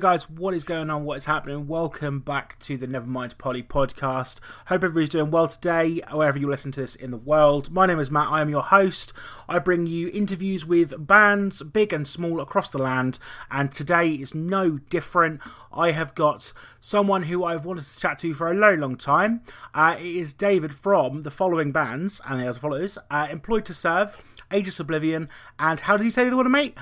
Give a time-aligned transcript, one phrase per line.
[0.00, 0.30] Guys.
[0.30, 1.04] What is going on?
[1.04, 1.66] What is happening?
[1.66, 4.38] Welcome back to the Nevermind Polly podcast.
[4.66, 7.72] Hope everybody's doing well today, wherever you listen to this in the world.
[7.72, 8.28] My name is Matt.
[8.28, 9.12] I am your host.
[9.48, 13.18] I bring you interviews with bands, big and small, across the land.
[13.50, 15.40] And today is no different.
[15.72, 19.40] I have got someone who I've wanted to chat to for a very long time.
[19.74, 23.74] Uh, it is David from the following bands, and they as follows: uh, Employed to
[23.74, 24.16] Serve,
[24.52, 26.76] Ageless Oblivion, and how did you say the one, mate?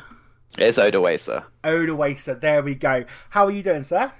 [0.59, 1.45] It's Odoacer.
[1.65, 3.05] Odoacer, there we go.
[3.31, 4.13] How are you doing, sir?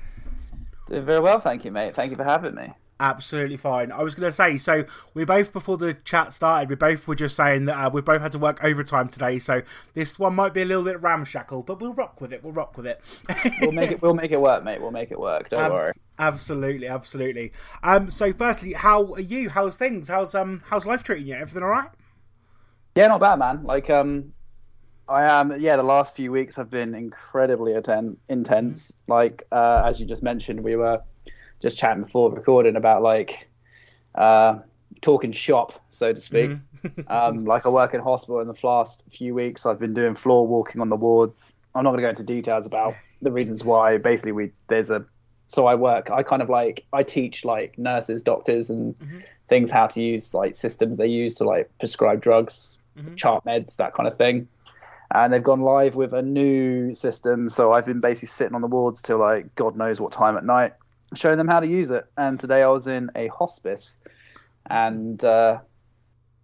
[0.89, 1.95] Doing very well, thank you, mate.
[1.95, 2.73] Thank you for having me.
[2.99, 3.93] Absolutely fine.
[3.93, 7.15] I was going to say, so we both, before the chat started, we both were
[7.15, 9.63] just saying that uh, we both had to work overtime today, so
[9.95, 12.43] this one might be a little bit ramshackle, but we'll rock with it.
[12.43, 13.01] We'll rock with it.
[13.61, 14.01] we'll make it.
[14.03, 14.81] We'll make it work, mate.
[14.81, 15.51] We'll make it work.
[15.51, 15.93] Don't Abs- worry.
[16.19, 17.53] Absolutely, absolutely.
[17.83, 19.51] Um, so firstly, how are you?
[19.51, 20.09] How's things?
[20.09, 21.35] How's um, how's life treating you?
[21.35, 21.91] Everything all right?
[22.95, 23.63] Yeah, not bad, man.
[23.63, 24.31] Like um,
[25.09, 25.61] I am.
[25.61, 28.97] Yeah, the last few weeks have been incredibly atten- intense.
[29.07, 30.99] Like uh, as you just mentioned, we were
[31.63, 33.49] just chatting before recording about like
[34.15, 34.59] uh,
[35.03, 36.51] talking shop, so to speak.
[36.51, 37.13] Mm-hmm.
[37.13, 39.65] um, like I work in hospital in the last few weeks.
[39.65, 41.53] I've been doing floor walking on the wards.
[41.75, 43.99] I'm not going to go into details about the reasons why.
[43.99, 45.05] Basically, we there's a
[45.47, 46.11] so I work.
[46.11, 49.19] I kind of like I teach like nurses, doctors, and mm-hmm.
[49.47, 53.15] things how to use like systems they use to like prescribe drugs, mm-hmm.
[53.15, 54.49] chart meds, that kind of thing
[55.15, 57.51] and they've gone live with a new system.
[57.51, 60.45] So I've been basically sitting on the wards till like God knows what time at
[60.45, 60.73] night,
[61.15, 62.05] showing them how to use it.
[62.17, 64.03] And today I was in a hospice,
[64.69, 65.59] and uh,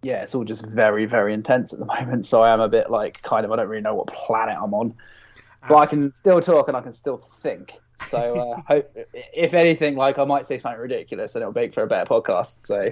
[0.01, 2.25] yeah, it's all just very very intense at the moment.
[2.25, 4.73] So I am a bit like kind of I don't really know what planet I'm
[4.73, 4.91] on,
[5.67, 7.73] but I can still talk and I can still think.
[8.07, 11.83] So uh, hope, if anything, like I might say something ridiculous, and it'll make for
[11.83, 12.65] a better podcast.
[12.65, 12.91] So,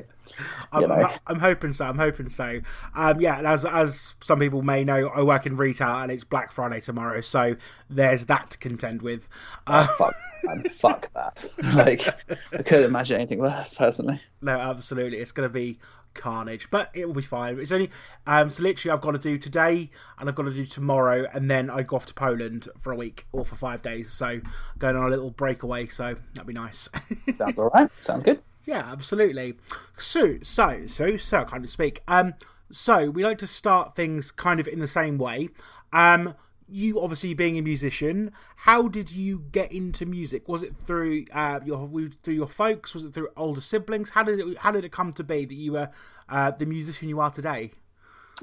[0.72, 1.86] I'm, I'm, I'm, hoping so.
[1.86, 2.62] I'm hoping so.
[2.96, 6.52] Um, yeah, as as some people may know, I work in retail, and it's Black
[6.52, 7.56] Friday tomorrow, so
[7.90, 9.28] there's that to contend with.
[9.68, 11.46] Uh, oh, fuck, man, fuck that.
[11.75, 14.20] Like, I couldn't imagine anything worse, personally.
[14.44, 15.78] No, absolutely, it's going to be
[16.14, 17.60] carnage, but it will be fine.
[17.60, 17.90] It's only
[18.28, 21.50] um, so literally I've got to do today and I've got to do tomorrow, and
[21.50, 24.12] then I go off to Poland for a week or for five days.
[24.12, 24.42] So
[24.78, 26.90] going on a little breakaway, so that'd be nice.
[27.34, 27.90] Sounds all right.
[28.02, 28.42] Sounds good.
[28.66, 29.56] Yeah, absolutely.
[29.98, 32.02] So, so, so, so, kind of speak.
[32.08, 32.36] Um,
[32.72, 35.50] so we like to start things kind of in the same way.
[35.92, 36.36] Um,
[36.72, 40.48] you obviously being a musician, how did you get into music?
[40.48, 41.90] Was it through uh, your
[42.24, 42.94] through your folks?
[42.94, 44.09] Was it through older siblings?
[44.09, 45.90] How did it how did it come to be that you were
[46.30, 47.72] uh, the musician you are today?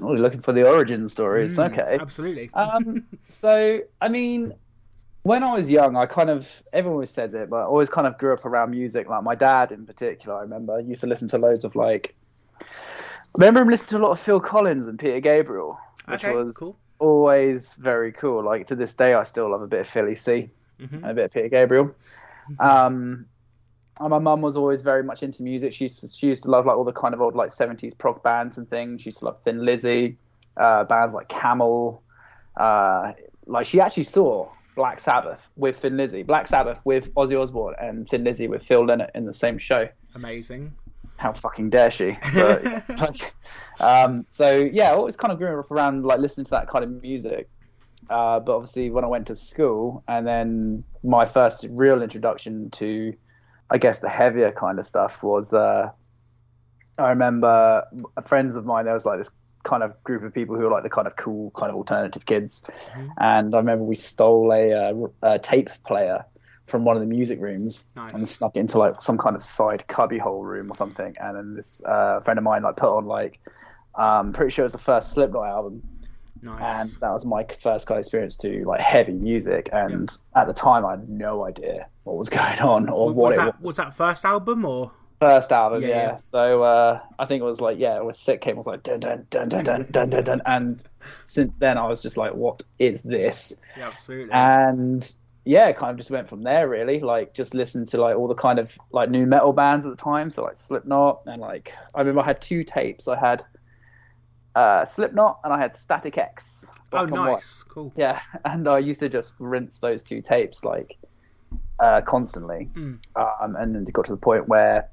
[0.01, 1.57] Oh, you're looking for the origin stories.
[1.57, 2.49] Mm, okay, absolutely.
[2.53, 4.53] um, so I mean,
[5.23, 8.07] when I was young, I kind of everyone always says it, but I always kind
[8.07, 9.09] of grew up around music.
[9.09, 12.15] Like my dad, in particular, I remember used to listen to loads of like.
[12.61, 16.35] I remember him listening to a lot of Phil Collins and Peter Gabriel, which okay,
[16.35, 18.43] was cool always very cool.
[18.43, 20.49] Like to this day, I still love a bit of Philly C
[20.79, 20.95] mm-hmm.
[20.95, 21.95] and a bit of Peter Gabriel.
[22.59, 23.25] Um,
[23.99, 25.73] and my mum was always very much into music.
[25.73, 27.93] She used, to, she used to love like all the kind of old like seventies
[27.93, 29.01] prog bands and things.
[29.01, 30.17] She used to love Thin Lizzy,
[30.57, 32.01] uh, bands like Camel.
[32.55, 33.13] Uh,
[33.45, 38.09] like she actually saw Black Sabbath with Thin Lizzy, Black Sabbath with Ozzy Osbourne, and
[38.09, 39.87] Thin Lizzy with Phil Lynott in the same show.
[40.15, 40.73] Amazing
[41.19, 42.17] how fucking dare she?
[42.33, 43.33] But, like,
[43.79, 46.83] um, so yeah, I always kind of grew up around like listening to that kind
[46.83, 47.49] of music.
[48.09, 53.13] Uh, but obviously, when I went to school, and then my first real introduction to,
[53.69, 55.91] I guess, the heavier kind of stuff was, uh,
[56.97, 57.85] I remember
[58.25, 58.85] friends of mine.
[58.85, 59.29] There was like this
[59.63, 62.25] kind of group of people who were like the kind of cool, kind of alternative
[62.25, 62.63] kids,
[62.93, 63.09] mm-hmm.
[63.17, 66.25] and I remember we stole a, a, uh, a tape player
[66.69, 68.13] from one of the music rooms nice.
[68.13, 71.15] and snuck into like some kind of side cubbyhole room or something.
[71.19, 73.39] And then this uh, friend of mine like put on like,
[73.95, 75.81] um, pretty sure it was the first Slipknot album.
[76.41, 76.61] Nice.
[76.61, 79.69] And that was my first kind of experience to like heavy music.
[79.73, 80.41] And yeah.
[80.41, 83.33] at the time, I had no idea what was going on or was, what was
[83.33, 83.65] it that, was.
[83.65, 84.91] Was that first album or?
[85.19, 85.89] First album, yeah.
[85.89, 86.15] yeah.
[86.15, 88.39] So uh, I think it was like, yeah, it was sick.
[88.39, 90.81] Came was like dun dun dun dun dun dun dun dun, and
[91.25, 93.59] since then I was just like, what is this?
[93.77, 94.31] Yeah, absolutely.
[94.31, 95.13] And
[95.45, 96.99] yeah, kind of just went from there really.
[96.99, 100.01] Like just listened to like all the kind of like new metal bands at the
[100.01, 103.07] time, so like Slipknot and like I remember I had two tapes.
[103.07, 103.45] I had
[104.55, 106.67] uh, Slipknot and I had Static X.
[106.91, 107.93] Oh, nice, cool.
[107.95, 110.97] Yeah, and I used to just rinse those two tapes like
[111.79, 112.99] uh, constantly, mm.
[113.15, 114.89] um, and then it got to the point where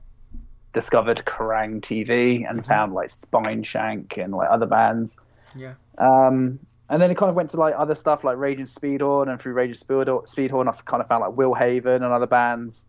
[0.72, 2.69] discovered Kerrang TV and mm-hmm.
[2.69, 5.20] found like Spineshank and like other bands
[5.56, 5.75] yeah.
[5.99, 6.58] Um,
[6.91, 9.55] and then it kind of went to like other stuff like Raging Speedhorn, and through
[9.55, 12.87] Raging Speedhorn, I kind of found like Will Haven and other bands.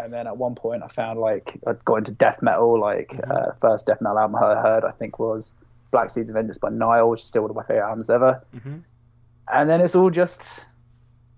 [0.00, 2.78] And then at one point, I found like I'd got into death metal.
[2.80, 3.30] Like mm-hmm.
[3.30, 5.54] uh, first death metal album I heard, I think was
[5.90, 8.42] Black Seeds of Vengeance by Nile, which is still one of my favorite albums ever.
[8.54, 8.76] Mm-hmm.
[9.52, 10.42] And then it's all just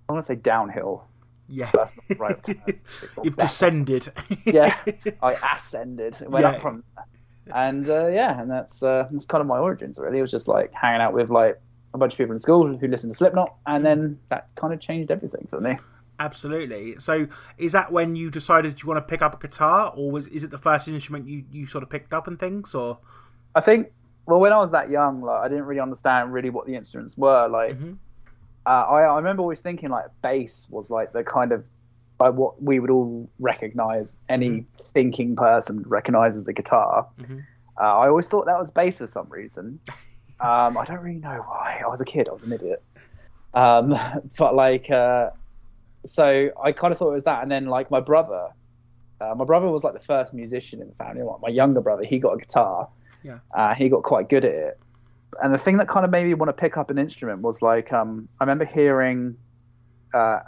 [0.08, 1.04] I want to say downhill
[1.48, 1.70] Yeah.
[1.72, 2.80] That's not the right term.
[3.22, 4.12] You've descended.
[4.44, 4.76] yeah,
[5.22, 6.50] I ascended, went Yeah.
[6.50, 7.04] up from, there.
[7.54, 9.98] And uh, yeah, and that's uh, that's kind of my origins.
[9.98, 11.60] Really, it was just like hanging out with like
[11.94, 14.80] a bunch of people in school who listened to Slipknot, and then that kind of
[14.80, 15.78] changed everything for me.
[16.18, 16.98] Absolutely.
[16.98, 17.26] So,
[17.56, 20.44] is that when you decided you want to pick up a guitar, or was is
[20.44, 22.98] it the first instrument you, you sort of picked up and things, or?
[23.54, 23.90] I think,
[24.26, 27.16] well, when I was that young, like I didn't really understand really what the instruments
[27.16, 27.48] were.
[27.48, 27.96] Like, Mhm.
[28.66, 31.68] uh, I, I remember always thinking like bass was like the kind of
[32.20, 34.20] like what we would all recognize.
[34.28, 37.06] Any thinking person recognizes a guitar.
[37.18, 37.44] Mhm.
[37.80, 39.80] Uh, I always thought that was bass for some reason.
[40.40, 41.80] Um, I don't really know why.
[41.84, 42.28] I was a kid.
[42.28, 42.82] I was an idiot.
[43.54, 43.94] Um,
[44.38, 45.30] but like, uh,
[46.04, 47.42] so I kind of thought it was that.
[47.42, 48.48] And then like my brother,
[49.20, 51.22] uh, my brother was like the first musician in the family.
[51.22, 52.88] Like, my younger brother, he got a guitar.
[53.22, 53.38] Yeah.
[53.54, 54.78] Uh, he got quite good at it.
[55.42, 57.62] And the thing that kind of made me want to pick up an instrument was
[57.62, 59.36] like, um, I remember hearing,
[60.12, 60.40] uh,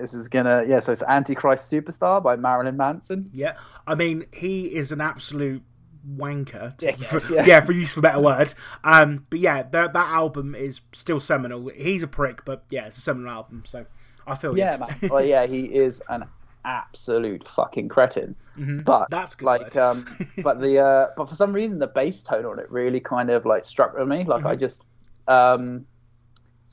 [0.00, 3.30] this is gonna, yeah, so it's Antichrist Superstar by Marilyn Manson.
[3.32, 3.54] Yeah,
[3.86, 5.62] I mean, he is an absolute
[6.08, 6.76] wanker.
[6.78, 7.44] to- Dickhead, for- yeah.
[7.46, 7.60] yeah.
[7.60, 8.54] for use of a better word.
[8.84, 11.68] Um, but yeah, that that album is still seminal.
[11.74, 13.64] He's a prick, but yeah, it's a seminal album.
[13.66, 13.86] So
[14.26, 14.96] I feel Yeah, man.
[15.10, 16.24] well, yeah, he is an
[16.64, 18.34] absolute fucking cretin.
[18.58, 18.84] Mhm.
[18.84, 20.04] But That's good like, um,
[20.42, 23.44] but the uh, but for some reason the bass tone on it really kind of
[23.46, 24.24] like struck with me.
[24.24, 24.46] Like Mm-hmm.
[24.48, 24.84] I just
[25.28, 25.86] um,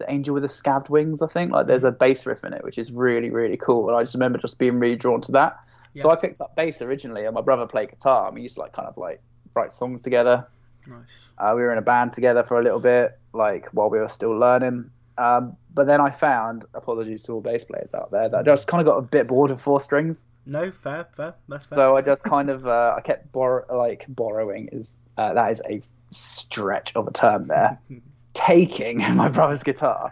[0.07, 1.51] Angel with the Scabbed Wings, I think.
[1.51, 4.13] Like there's a bass riff in it which is really really cool, and I just
[4.13, 5.59] remember just being really drawn to that.
[6.01, 8.27] So I picked up bass originally, and my brother played guitar.
[8.27, 9.21] And we used to like kind of like
[9.55, 10.47] write songs together.
[10.87, 11.29] nice.
[11.37, 14.09] Uh, we were in a band together for a little bit, like while we were
[14.09, 14.89] still learning.
[15.17, 18.67] Um, but then I found, apologies to all bass players out there, that I just
[18.67, 20.25] kind of got a bit bored of four strings.
[20.47, 21.35] No, fair, fair.
[21.47, 21.75] That's fair.
[21.75, 25.61] So I just kind of, uh, I kept borrow, like borrowing is uh, that is
[25.69, 27.79] a stretch of a term there.
[28.33, 30.11] Taking my brother's guitar,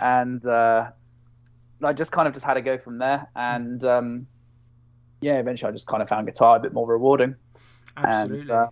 [0.00, 0.90] and uh,
[1.82, 3.28] I just kind of just had to go from there.
[3.34, 4.26] And um,
[5.20, 7.34] yeah, eventually I just kind of found guitar a bit more rewarding.
[7.96, 8.52] Absolutely.
[8.52, 8.66] uh,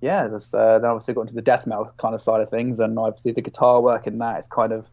[0.00, 2.80] yeah, just, uh, then obviously got into the death metal kind of side of things,
[2.80, 4.88] and obviously the guitar work in that is kind of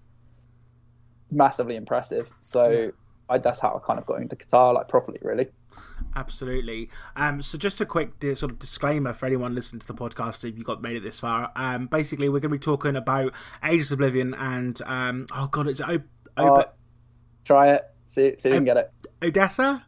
[1.31, 2.31] massively impressive.
[2.39, 2.91] So.
[3.29, 5.47] I, that's how I kind of got into guitar like properly, really.
[6.15, 6.89] Absolutely.
[7.15, 10.47] Um, so just a quick di- sort of disclaimer for anyone listening to the podcast
[10.47, 11.51] if you got made it this far.
[11.55, 13.33] Um, basically, we're going to be talking about
[13.63, 15.99] Ageless Oblivion and um, oh god, it's o-
[16.37, 16.63] o- Uh,
[17.43, 18.91] Try it, see, see if you can get it.
[19.21, 19.85] Odessa.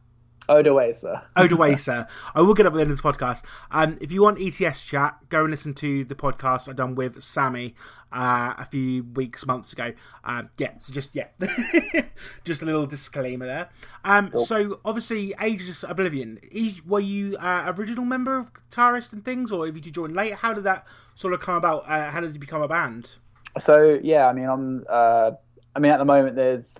[0.49, 1.23] Odoacer.
[1.35, 2.07] Odoacer.
[2.33, 3.43] I will get up at the end of this podcast.
[3.71, 7.21] Um, if you want ETS chat, go and listen to the podcast I done with
[7.21, 7.75] Sammy
[8.11, 9.93] uh, a few weeks, months ago.
[10.23, 11.27] Um, yeah, so just yeah,
[12.43, 13.69] just a little disclaimer there.
[14.05, 16.39] Um, so obviously, Ageless Oblivion.
[16.85, 20.35] Were you uh, original member of guitarist and things, or did you join late?
[20.35, 20.85] How did that
[21.15, 21.83] sort of come about?
[21.89, 23.15] Uh, how did you become a band?
[23.59, 24.85] So yeah, I mean, I'm.
[24.89, 25.31] Uh,
[25.75, 26.79] I mean, at the moment, there's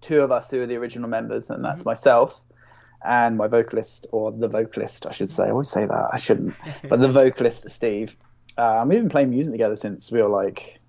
[0.00, 2.42] two of us who are the original members, and that's myself
[3.04, 5.44] and my vocalist, or the vocalist, I should say.
[5.44, 6.08] I always say that.
[6.12, 6.54] I shouldn't,
[6.88, 8.16] but the vocalist, Steve.
[8.56, 10.80] Uh, we've been playing music together since we were like,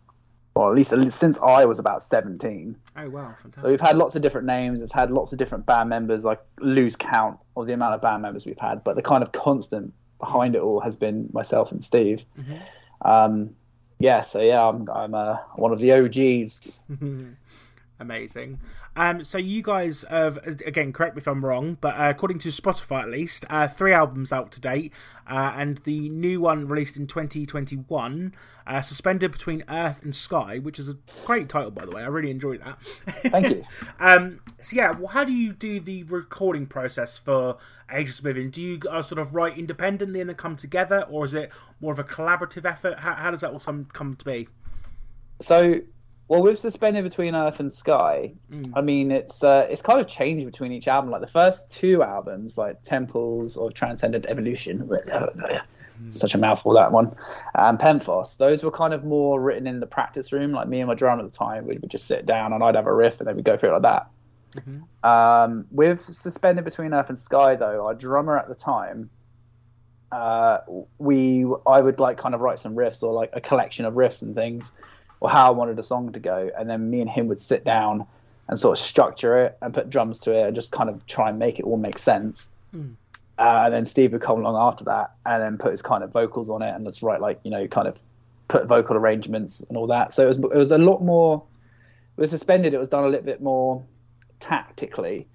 [0.55, 2.75] well, at least, at least since I was about 17.
[2.97, 3.61] Oh wow, fantastic!
[3.61, 4.81] So we've had lots of different names.
[4.81, 6.23] It's had lots of different band members.
[6.23, 9.31] Like lose count of the amount of band members we've had, but the kind of
[9.31, 12.25] constant behind it all has been myself and Steve.
[13.01, 13.55] Um,
[13.99, 16.83] yeah, so yeah, I'm I'm uh, one of the OGs.
[18.01, 18.59] Amazing.
[18.95, 22.49] Um, so you guys have again, correct me if I'm wrong, but uh, according to
[22.49, 24.93] Spotify at least, uh, three albums out to date,
[25.27, 28.33] uh, and the new one released in 2021,
[28.65, 32.01] uh, "Suspended Between Earth and Sky," which is a great title by the way.
[32.01, 32.81] I really enjoyed that.
[33.31, 33.65] Thank you.
[33.99, 37.57] um, so yeah, well, how do you do the recording process for
[37.91, 38.49] Ageless Oblivion?
[38.49, 41.51] Do you uh, sort of write independently and then come together, or is it
[41.81, 42.99] more of a collaborative effort?
[42.99, 44.47] How, how does that all come to be?
[45.41, 45.81] So,
[46.29, 48.31] well, with suspended between Earth and Sky,
[48.75, 51.09] I mean, it's uh, it's kind of changed between each album.
[51.09, 54.87] Like the first two albums, like Temples or Transcendent Evolution,
[56.11, 57.11] such a mouthful that one,
[57.55, 58.37] and Penthos.
[58.37, 60.51] Those were kind of more written in the practice room.
[60.51, 62.75] Like me and my drummer at the time, we would just sit down and I'd
[62.75, 64.07] have a riff and then we'd go through it like
[65.01, 65.07] that.
[65.07, 69.09] Um, with suspended between Earth and Sky, though, our drummer at the time,
[70.11, 70.59] uh,
[70.99, 74.21] we I would like kind of write some riffs or like a collection of riffs
[74.21, 74.77] and things,
[75.19, 77.63] or how I wanted a song to go, and then me and him would sit
[77.63, 78.05] down
[78.47, 81.29] and sort of structure it and put drums to it and just kind of try
[81.29, 82.51] and make it all make sense.
[83.37, 86.11] Uh, and then Steve would come along after that and then put his kind of
[86.11, 88.01] vocals on it and just write like you know kind of
[88.49, 90.13] put vocal arrangements and all that.
[90.13, 91.43] So it was it was a lot more.
[92.17, 93.81] With suspended, it was done a little bit more
[94.41, 95.27] tactically.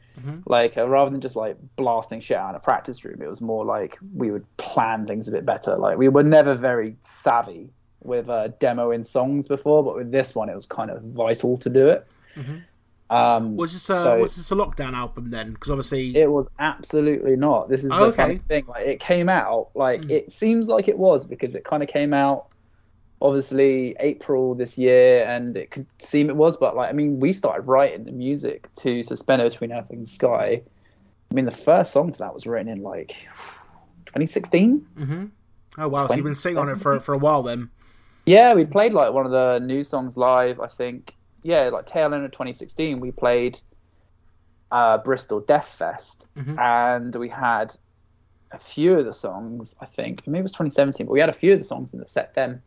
[0.47, 3.41] Like uh, rather than just like blasting shit out in a practice room, it was
[3.41, 5.77] more like we would plan things a bit better.
[5.77, 7.71] Like we were never very savvy
[8.05, 11.71] with uh, demoing songs before, but with this one, it was kind of vital to
[11.71, 12.07] do it.
[13.11, 15.53] Um, Was this a so was this a lockdown album then?
[15.53, 17.69] Because obviously, it was absolutely not.
[17.69, 18.43] This is Oh, the funny okay.
[18.49, 18.67] thing.
[18.67, 20.11] Like it came out like Mm.
[20.11, 22.47] it seems like it was because it kind of came out
[23.21, 26.57] obviously April this year, and it could seem it was.
[26.57, 30.63] But like I mean, we started writing the music to Suspended Between Earth and Sky.
[31.31, 33.11] I mean, the first song for that was written in like
[34.07, 34.79] 2016.
[34.97, 35.25] hmm
[35.77, 37.69] oh wow, so you've been sitting on it for for a while then.
[38.27, 40.61] Yeah, we played like one of the new songs live.
[40.61, 41.15] I think.
[41.43, 43.61] Yeah, like tail end of 2016, we played
[44.71, 46.59] uh, Bristol Death Fest, Mhm.
[46.59, 47.75] and we had
[48.51, 49.77] a few of the songs.
[49.81, 52.01] I think maybe it was 2017, but we had a few of the songs in
[52.01, 52.63] the set then.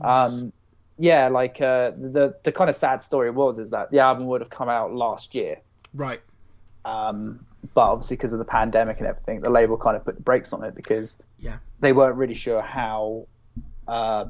[0.00, 0.52] Um,
[0.96, 4.40] yeah, like uh, the the kind of sad story was is that the album would
[4.40, 5.58] have come out last year,
[5.94, 6.20] Right.
[6.86, 10.22] um, but obviously because of the pandemic and everything, the label kind of put the
[10.22, 11.58] brakes on it because Yeah.
[11.80, 13.26] they weren't really sure how,
[13.86, 14.26] uh,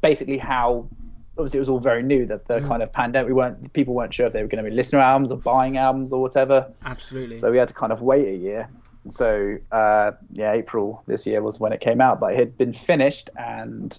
[0.00, 0.88] basically how.
[1.36, 2.66] Obviously, it was all very new that the Mm.
[2.66, 3.28] kind of pandemic.
[3.28, 5.76] We weren't people weren't sure if they were going to be listener albums or buying
[5.78, 6.66] albums or whatever.
[6.84, 7.38] Absolutely.
[7.38, 8.68] So we had to kind of wait a year.
[9.08, 12.72] So uh, yeah, April this year was when it came out, but it had been
[12.72, 13.96] finished, and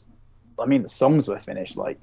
[0.60, 1.98] I mean the songs were finished like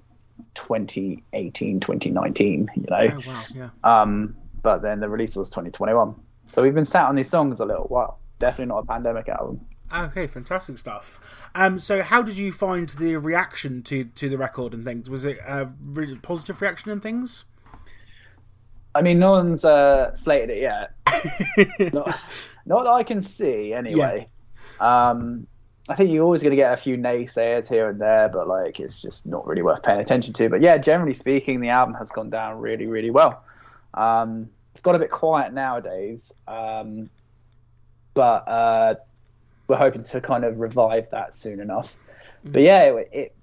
[0.55, 2.69] 2018, 2019.
[2.75, 3.43] You know, oh wow.
[3.55, 3.69] Yeah.
[3.85, 6.15] um, but then the release was 2021.
[6.47, 8.21] So we've been sat on these songs a little while.
[8.39, 9.61] Definitely not a pandemic album.
[9.93, 11.21] Okay, fantastic stuff.
[11.55, 15.09] Um, so how did you find the reaction to to the record and things?
[15.09, 17.45] Was it a really positive reaction and things?
[18.95, 21.93] I mean, no one's uh, slated it yet.
[21.93, 22.19] not,
[22.65, 24.27] not that I can see, anyway.
[24.81, 25.47] Um,
[25.89, 28.81] I think you're always going to get a few naysayers here and there, but like
[28.81, 30.49] it's just not really worth paying attention to.
[30.49, 33.45] But yeah, generally speaking, the album has gone down really, really well.
[33.95, 37.09] Um, it's got a bit quiet nowadays, um,
[38.15, 38.95] but uh,
[39.69, 41.95] we're hoping to kind of revive that soon enough.
[42.45, 43.35] But yeah, it, it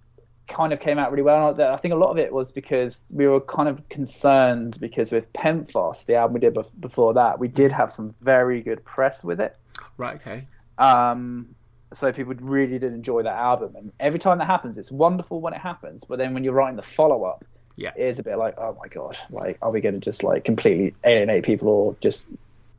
[0.48, 1.60] kind of came out really well.
[1.62, 5.32] I think a lot of it was because we were kind of concerned because with
[5.34, 9.24] Penthos, the album we did bef- before that, we did have some very good press
[9.24, 9.56] with it.
[9.98, 10.16] Right.
[10.16, 10.46] Okay.
[10.78, 11.56] Um,
[11.94, 15.54] so people really did enjoy that album, and every time that happens, it's wonderful when
[15.54, 16.04] it happens.
[16.04, 17.92] But then when you're writing the follow up, Yeah.
[17.96, 20.44] it is a bit like, oh my god, like are we going to just like
[20.44, 22.30] completely alienate people, or just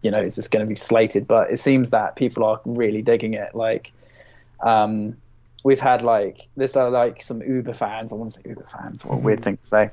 [0.05, 1.27] you know, is this going to be slated?
[1.27, 3.55] But it seems that people are really digging it.
[3.55, 3.91] Like,
[4.61, 5.17] um,
[5.65, 8.13] we've had like there's uh, like some Uber fans.
[8.13, 9.05] I want to say Uber fans.
[9.05, 9.91] What a weird thing to say.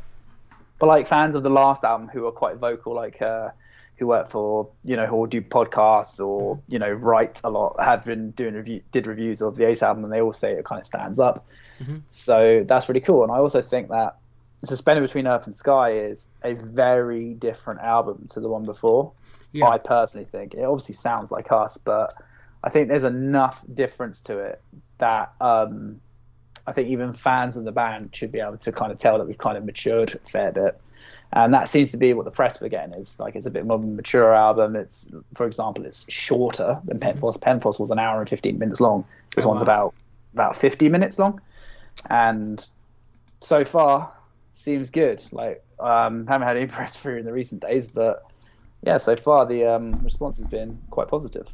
[0.78, 3.52] But like fans of the last album who are quite vocal, like uh,
[3.96, 8.04] who work for you know who do podcasts or you know write a lot, have
[8.04, 10.82] been doing review did reviews of the Eight album, and they all say it kind
[10.82, 11.46] of stands up.
[11.80, 12.02] Mhm.
[12.10, 13.24] So that's really cool.
[13.24, 14.18] And I also think that
[14.66, 19.14] Suspended Between Earth and Sky is a very different album to the one before.
[19.52, 19.68] Yeah.
[19.70, 22.14] I personally think it obviously sounds like us, but
[22.64, 24.62] I think there's enough difference to it
[25.00, 26.00] that um,
[26.68, 29.28] I think even fans of the band should be able to kind of tell that
[29.28, 30.80] we've kind of matured a fair bit.
[31.34, 33.66] And that seems to be what the press were getting is like it's a bit
[33.66, 34.76] more of a mature album.
[34.76, 37.38] It's, for example, it's shorter than Penthos.
[37.40, 39.06] Penthos was an hour and 15 minutes long.
[39.36, 39.64] This Oh, one's wow.
[39.64, 39.94] about
[40.34, 41.40] about 50 minutes long.
[42.10, 42.64] And
[43.40, 44.12] so far,
[44.54, 45.24] seems good.
[45.32, 48.24] Like, um, haven't had any press through in the recent days, but
[48.82, 51.48] yeah, so far the um, response has been quite positive.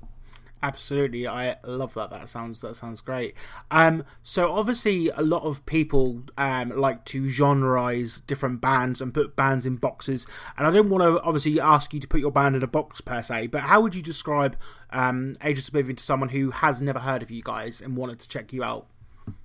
[0.63, 2.09] Absolutely, I love that.
[2.09, 3.35] That sounds that sounds great.
[3.69, 9.35] Um, so obviously, a lot of people um like to genreize different bands and put
[9.35, 10.25] bands in boxes.
[10.57, 13.01] And I don't want to obviously ask you to put your band in a box
[13.01, 14.57] per se, but how would you describe
[14.89, 18.27] um Ageless Oblivion to someone who has never heard of you guys and wanted to
[18.27, 18.87] check you out?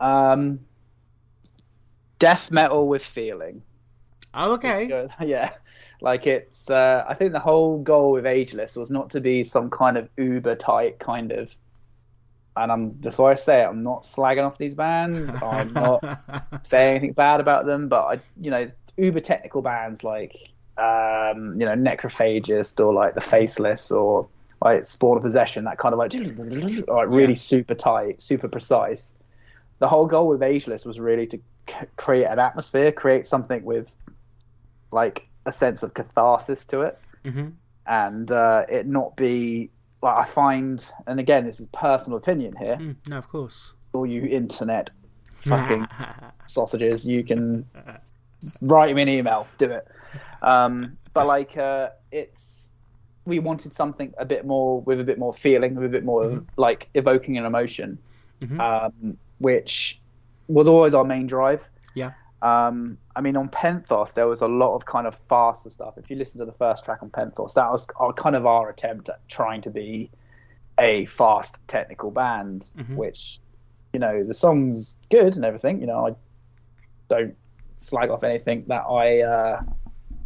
[0.00, 0.60] Um,
[2.18, 3.62] death metal with feeling.
[4.34, 5.08] Oh, okay.
[5.20, 5.50] Yeah,
[6.00, 6.70] like it's.
[6.70, 10.08] Uh, I think the whole goal with Ageless was not to be some kind of
[10.16, 11.54] uber tight kind of.
[12.56, 15.34] And I'm before I say it, I'm not slagging off these bands.
[15.42, 16.04] I'm not
[16.62, 20.34] saying anything bad about them, but I, you know, uber technical bands like,
[20.76, 24.28] um, you know, Necrophagist or like the Faceless or
[24.62, 26.12] like Spawn of Possession, that kind of like,
[26.88, 27.34] like really Yeah.
[27.34, 29.16] super tight, super precise.
[29.78, 33.90] The whole goal with Ageless was really to c- create an atmosphere, create something with
[34.92, 37.48] like a sense of catharsis to it, hmm
[37.86, 39.70] and uh, it not be
[40.02, 40.84] like I find.
[41.06, 42.76] And again, this is personal opinion here.
[42.76, 43.74] Mm, no, of course.
[43.92, 44.90] All you internet
[45.40, 45.88] fucking
[46.46, 47.66] sausages, you can
[48.62, 49.86] write me an email, do it.
[50.42, 52.70] Um, but like, uh, it's
[53.24, 56.24] we wanted something a bit more with a bit more feeling, with a bit more
[56.24, 56.46] Mhm.
[56.56, 57.98] like evoking an emotion,
[58.40, 58.60] Mhm.
[58.60, 60.00] um, which
[60.48, 61.68] was always our main drive.
[61.94, 62.12] Yeah.
[62.42, 65.96] Um, I mean, on Penthos, there was a lot of kind of faster stuff.
[65.96, 68.68] If you listen to the first track on Penthos, that was our, kind of our
[68.68, 70.10] attempt at trying to be
[70.78, 72.96] a fast technical band, Mhm.
[72.96, 73.40] which,
[73.92, 75.80] you know, the song's good and everything.
[75.80, 76.14] You know, I
[77.08, 77.36] don't
[77.76, 79.62] slag off anything that I uh,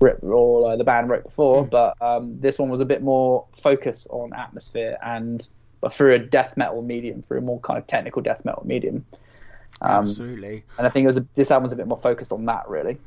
[0.00, 3.46] Rip or uh, the band wrote before, but um, this one was a bit more
[3.52, 5.46] focus on atmosphere and
[5.80, 9.04] but through a death metal medium, through a more kind of technical death metal medium.
[9.80, 10.64] Um, Absolutely.
[10.78, 12.98] and I think it was a, this album's a bit more focused on that, really.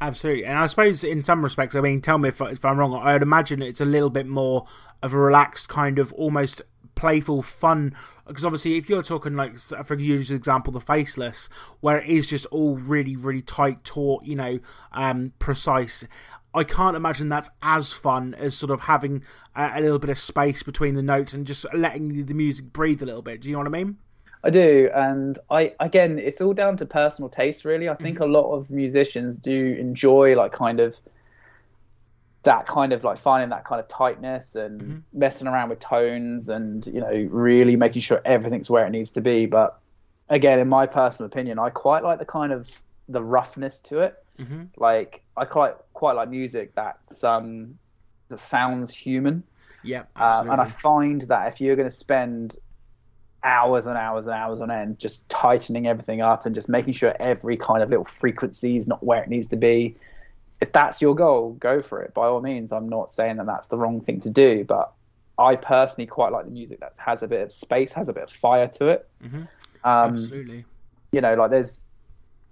[0.00, 2.94] Absolutely, and I suppose in some respects, I mean, tell me if, if I'm wrong.
[2.94, 4.66] I'd imagine it's a little bit more
[5.02, 6.62] of a relaxed kind of almost
[6.94, 7.94] playful, fun.
[8.26, 11.48] Because obviously, if you're talking like, for use example, the Faceless,
[11.80, 14.58] where it is just all really, really tight, taut, you know,
[14.92, 16.04] um, precise.
[16.52, 19.22] I can't imagine that's as fun as sort of having
[19.54, 23.02] a, a little bit of space between the notes and just letting the music breathe
[23.02, 23.42] a little bit.
[23.42, 23.98] Do you know what I mean?
[24.46, 27.88] I do, and I again, it's all down to personal taste, really.
[27.88, 28.30] I think Mm-hmm.
[28.30, 30.96] a lot of musicians do enjoy like kind of
[32.42, 34.98] that kind of like finding that kind of tightness and Mm-hmm.
[35.18, 39.20] messing around with tones and you know really making sure everything's where it needs to
[39.20, 39.46] be.
[39.46, 39.78] But
[40.28, 42.70] again, in my personal opinion, I quite like the kind of
[43.08, 44.14] the roughness to it.
[44.38, 44.64] Mm-hmm.
[44.76, 47.78] Like I quite quite like music that's um
[48.28, 49.42] that sounds human.
[49.82, 50.52] Yeah, Um, absolutely.
[50.52, 52.56] and I find that if you're going to spend
[53.46, 57.14] hours and hours and hours on end just tightening everything up and just making sure
[57.20, 59.96] every kind of little frequency is not where it needs to be,
[60.60, 62.12] if that's your goal, go for it.
[62.12, 64.92] By all means, I'm not saying that that's the wrong thing to do, but
[65.38, 68.24] I personally quite like the music that has a bit of space, has a bit
[68.24, 69.08] of fire to it.
[69.22, 69.48] Mhm.
[69.84, 70.64] Um, absolutely.
[71.12, 71.86] you know, like there's,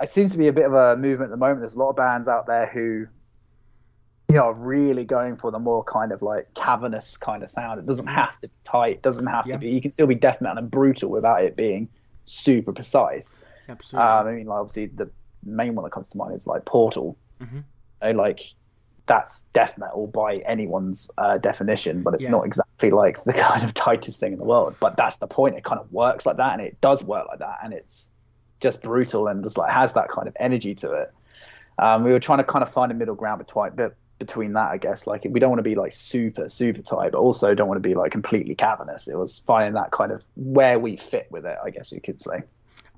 [0.00, 1.60] it seems to be a bit of a movement at the moment.
[1.60, 3.06] There's a lot of bands out there who,
[4.28, 7.78] you know, really going for the more kind of like cavernous kind of sound.
[7.78, 8.92] It doesn't have to be tight.
[8.96, 9.54] It doesn't have Yeah.
[9.54, 9.68] to be.
[9.70, 11.88] You can still be death metal and brutal without it being
[12.24, 13.42] super precise.
[13.68, 14.08] Absolutely.
[14.08, 15.10] Um, I mean, like obviously the
[15.44, 17.16] main one that comes to mind is like Portal.
[17.40, 17.64] Mhm.
[18.02, 18.40] You know, like
[19.06, 22.30] that's death metal by anyone's uh, definition, but it's Yeah.
[22.30, 24.74] not exactly like the kind of tightest thing in the world.
[24.80, 25.56] But that's the point.
[25.56, 28.10] It kind of works like that, and it does work like that, and it's
[28.60, 31.12] just brutal and just like has that kind of energy to it.
[31.78, 34.70] Um, we were trying to kind of find a middle ground between, but between that,
[34.70, 37.68] I guess, like we don't want to be like super super tight, but also don't
[37.68, 39.08] want to be like completely cavernous.
[39.08, 42.20] It was finding that kind of where we fit with it, I guess you could
[42.20, 42.42] say.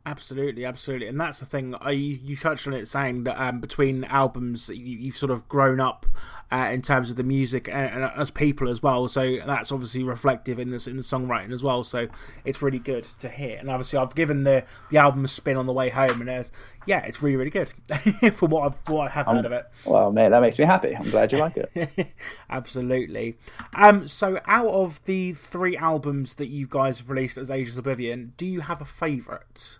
[0.06, 1.74] Absolutely, absolutely, and that's the thing.
[1.80, 5.80] I you touched on it, saying that um, between albums, you, you've sort of grown
[5.80, 6.06] up
[6.52, 9.08] uh, in terms of the music and, and as people as well.
[9.08, 11.82] So that's obviously reflective in this in the songwriting as well.
[11.82, 12.06] So
[12.44, 13.58] it's really good to hear.
[13.58, 16.52] And obviously, I've given the the album a spin on the way home, and it's,
[16.86, 17.72] yeah, it's really really good
[18.36, 19.66] for what I've, what I have heard of it.
[19.84, 20.94] Well, mate, that makes me happy.
[20.94, 22.14] I'm glad you like it.
[22.48, 23.38] Absolutely.
[23.74, 28.34] Um, so out of the three albums that you guys have released as Ageless Oblivion,
[28.36, 29.78] do you have a favourite?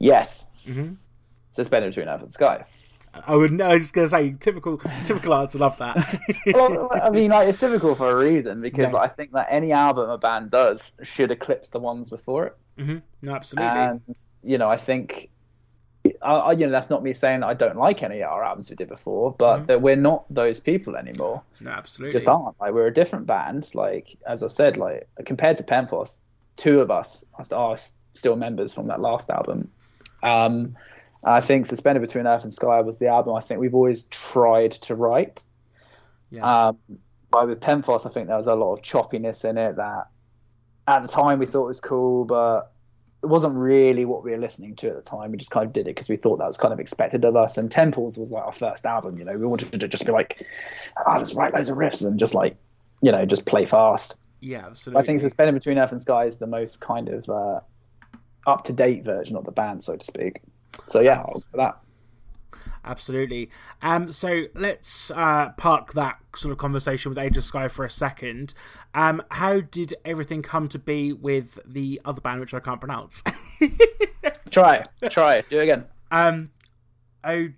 [0.00, 0.46] Yes.
[0.66, 0.96] Mhm.
[1.52, 2.64] Suspended between earth and sky.
[3.26, 3.60] I would.
[3.60, 5.58] I was just gonna say typical, typical answer.
[5.58, 5.96] Love that.
[6.54, 8.98] well, I mean, like, it's typical for a reason because Yeah.
[9.00, 12.56] I think that any album a band does should eclipse the ones before it.
[12.78, 13.68] hmm No, absolutely.
[13.68, 14.00] And
[14.44, 15.28] you know, I think,
[16.22, 18.70] I, I, you know, that's not me saying I don't like any of our albums
[18.70, 21.42] we did before, but that we're not those people anymore.
[21.60, 22.12] no, absolutely.
[22.12, 22.60] Just aren't.
[22.60, 23.74] Like, we're a different band.
[23.74, 26.20] Like, as I said, like compared to Penthos,
[26.56, 27.76] two of us are
[28.12, 29.68] still members from that last album.
[30.22, 30.76] Um,
[31.24, 34.72] I think Suspended Between Earth and Sky was the album I think we've always tried
[34.72, 35.44] to write.
[36.30, 36.68] yeah.
[36.68, 36.78] Um,
[37.30, 40.08] but with Penthos, I think there was a lot of choppiness in it that
[40.88, 42.72] at the time we thought was cool, but
[43.22, 45.30] it wasn't really what we were listening to at the time.
[45.30, 47.36] We just kind of did it because we thought that was kind of expected of
[47.36, 47.58] us.
[47.58, 50.44] And Temples was like our first album, you know, we wanted to just be like,
[50.96, 52.56] ah, let's write loads of riffs and just like,
[53.02, 54.18] you know, just play fast.
[54.40, 55.02] yeah, absolutely.
[55.02, 57.60] I think Suspended Between Earth and Sky is the most kind of uh,
[58.46, 60.40] up to date version of the band, so to speak.
[60.86, 61.80] So yeah, I'll for that.
[62.84, 63.50] Absolutely.
[63.82, 67.90] Um, so let's uh, park that sort of conversation with Age of Sky for a
[67.90, 68.54] second.
[68.94, 73.22] Um, how did everything come to be with the other band, which I can't pronounce?
[74.50, 75.84] Try, try, do it again.
[76.10, 76.50] um,
[77.24, 77.54] Odessa.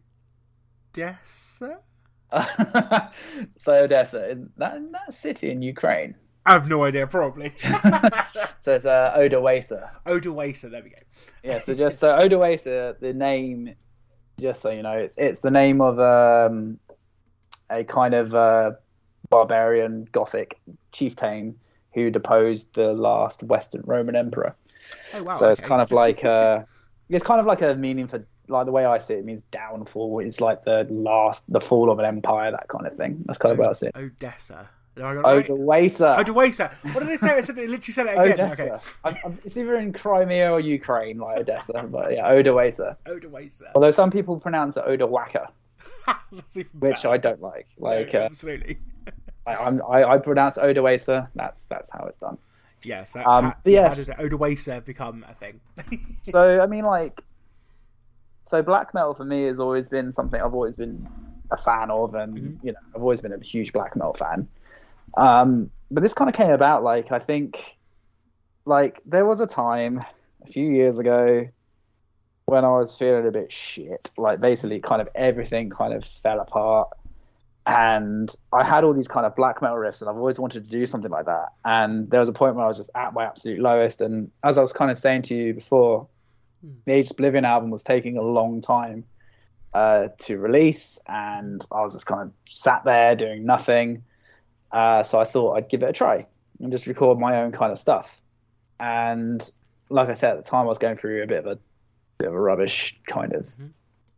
[3.56, 6.14] so Odessa, in that, in that city in Ukraine.
[6.44, 7.06] I have no idea.
[7.06, 9.88] Probably so it's uh, Odoacer.
[10.06, 10.70] Odoacer.
[10.70, 10.96] There we go.
[11.42, 13.74] Yeah, so just so Odoacer, the name,
[14.40, 16.78] just so you know, it's it's the name of um,
[17.70, 18.72] a kind of uh,
[19.30, 21.58] barbarian Gothic chieftain
[21.94, 24.52] who deposed the last Western Roman emperor.
[25.14, 25.36] Oh wow.
[25.36, 26.62] so it's kind of like uh,
[27.08, 29.42] it's kind of like a meaning for like the way I see it, it means
[29.50, 30.20] downfall.
[30.20, 33.18] It's like the last, the fall of an empire, that kind of thing.
[33.26, 33.96] That's kind of what I see it.
[33.96, 34.68] Odessa.
[34.96, 35.48] Have I got it right?
[35.48, 36.24] Odoacer.
[36.24, 36.94] Odoacer.
[36.94, 37.30] What did I say?
[37.30, 38.32] I said it literally said it again.
[38.32, 38.62] Odessa.
[38.62, 38.84] Okay.
[39.04, 42.96] I'm, I'm, it's either in Crimea or Ukraine, like Odessa, but yeah, Odoacer.
[43.06, 43.70] Odoacer.
[43.74, 45.48] Although some people pronounce it Odawaka,
[46.78, 47.04] which.
[47.04, 47.68] I don't like.
[47.78, 48.78] No, Like uh, absolutely.
[49.46, 51.26] I, I'm, I, I pronounce Odoacer.
[51.34, 52.38] That's that's how it's done.
[52.84, 53.16] Yes.
[53.16, 53.96] Um, how, but how yes.
[53.96, 55.60] does Odoacer become a thing?
[56.22, 57.20] So I mean, like,
[58.44, 61.08] so black metal for me has always been something I've always been
[61.50, 62.66] a fan of, and mm-hmm.
[62.66, 64.48] you know, I've always been a huge black metal fan.
[65.16, 67.76] Um, but this kind of came about like I think,
[68.64, 70.00] like there was a time
[70.42, 71.44] a few years ago
[72.46, 74.10] when I was feeling a bit shit.
[74.16, 76.88] Like basically, kind of everything kind of fell apart,
[77.66, 80.70] and I had all these kind of black metal riffs, and I've always wanted to
[80.70, 81.52] do something like that.
[81.64, 84.58] And there was a point where I was just at my absolute lowest, and as
[84.58, 86.08] I was kind of saying to you before,
[86.64, 86.74] mm.
[86.84, 89.04] the Ageless Oblivion album was taking a long time
[89.74, 94.04] uh, to release, and I was just kind of sat there doing nothing.
[94.72, 96.24] Uh, so I thought I'd give it a try
[96.60, 98.20] and just record my own kind of stuff.
[98.80, 99.48] And
[99.90, 101.58] like I said at the time, I was going through a bit of a
[102.18, 103.68] bit of a rubbish kind of mm-hmm.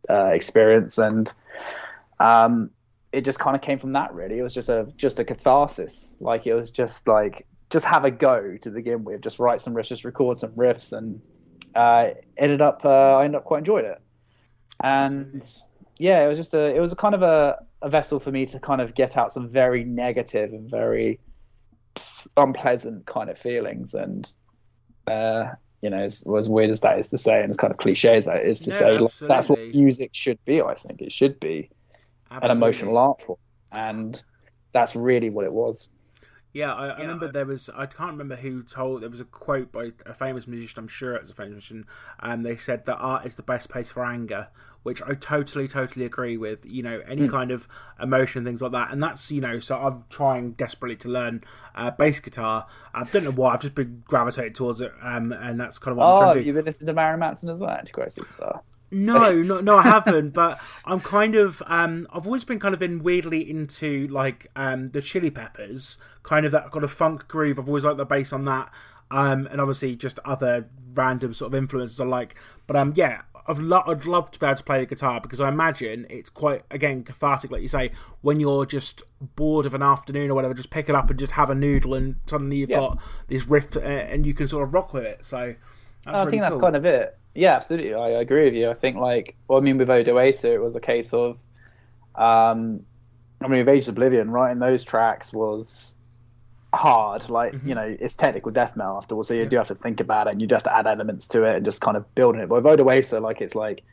[0.09, 1.31] uh, experience, and
[2.19, 2.71] um,
[3.11, 4.13] it just kind of came from that.
[4.13, 6.15] Really, it was just a just a catharsis.
[6.19, 9.75] Like it was just like just have a go to begin with, just write some
[9.75, 11.21] riffs, just record some riffs, and
[11.75, 14.01] uh, ended up uh, I ended up quite enjoyed it
[14.83, 15.43] and
[15.97, 18.45] yeah, it was just a it was a kind of a, a vessel for me
[18.45, 21.19] to kind of get out some very negative and very
[22.37, 24.31] unpleasant kind of feelings and
[25.07, 25.45] uh,
[25.85, 28.17] you know, as, as weird as that is to say, and as kind of cliche
[28.17, 30.59] as that is to say, like, that's what music should be.
[30.59, 31.69] I think it should be
[32.31, 32.49] absolutely.
[32.49, 33.37] an emotional art form,
[33.71, 34.19] and
[34.71, 35.89] that's really what it was.
[36.55, 39.73] Yeah, I, I remember there was I can't remember who told there was a quote
[39.73, 40.79] by a famous musician.
[40.79, 41.85] I'm sure it was a famous musician,
[42.21, 44.47] and they said that art is the best place for anger,
[44.83, 46.65] which I totally, totally agree with.
[46.65, 47.29] You know, any mm.
[47.29, 47.67] kind of
[48.01, 49.59] emotion, things like that, and that's you know.
[49.59, 51.43] So I'm trying desperately to learn
[51.75, 52.67] uh, bass guitar.
[52.93, 53.55] I don't know why.
[53.55, 56.33] I've just been gravitated towards it, um, and that's kind of what oh, I'm trying
[56.35, 56.45] to do.
[56.45, 58.61] you've been listening to Marilyn Manson as well, Antichrist Superstar.
[58.91, 60.33] No, no, no, I haven't.
[60.33, 64.89] but I'm kind of, um, I've always been kind of been weirdly into like um,
[64.89, 67.59] the Chili Peppers, kind of that kind of funk groove.
[67.59, 68.71] I've always liked the bass on that,
[69.11, 72.35] um, and obviously just other random sort of influences I like.
[72.67, 75.41] But um, yeah, I've lo- I'd love to be able to play the guitar because
[75.41, 79.03] I imagine it's quite again cathartic, like you say, when you're just
[79.35, 81.95] bored of an afternoon or whatever, just pick it up and just have a noodle,
[81.95, 82.77] and suddenly you've yeah.
[82.77, 85.25] got this riff, uh, and you can sort of rock with it.
[85.25, 85.55] So.
[86.07, 86.61] I really think that's cool.
[86.61, 87.17] kind of it.
[87.35, 87.93] Yeah, absolutely.
[87.93, 88.69] I, agree with you.
[88.69, 91.37] I think like, well, I mean, with Odoacer, it was a case of,
[92.15, 92.85] um,
[93.41, 95.95] I mean, with Ageless Oblivion, writing those tracks was
[96.73, 97.29] hard.
[97.29, 97.67] Like, mm-hmm.
[97.67, 99.49] you know, it's technical death metal afterwards, so you yeah.
[99.49, 101.57] do have to think about it, and you do have to add elements to it,
[101.57, 102.47] and just kind of building it.
[102.47, 103.83] But with Odoacer, like, it's like,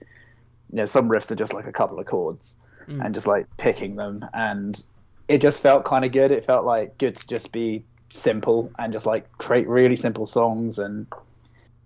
[0.71, 3.05] you know, some riffs are just like a couple of chords, mm.
[3.05, 4.81] and just like picking them, and
[5.27, 6.31] it just felt kind of good.
[6.31, 10.79] It felt like good to just be simple and just like create really simple songs
[10.79, 11.07] and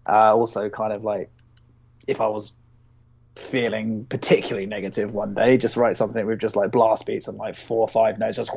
[0.08, 1.30] uh, also kind of like
[2.06, 2.52] if I was
[3.36, 7.54] feeling particularly negative one day, just write something with just like blast beats and like
[7.54, 8.50] four or five notes, just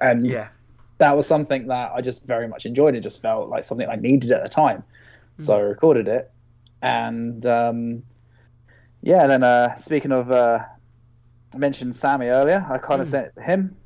[0.00, 0.48] and yeah,
[0.98, 2.94] that was something that I just very much enjoyed.
[2.94, 4.84] It just felt like something I needed at the time,
[5.38, 5.44] mm.
[5.44, 6.30] so I recorded it,
[6.82, 8.02] and um,
[9.02, 9.22] yeah.
[9.22, 10.60] And then uh, speaking of, uh,
[11.52, 12.64] I mentioned Sammy earlier.
[12.68, 13.12] I kind of mm.
[13.12, 13.76] sent it to him,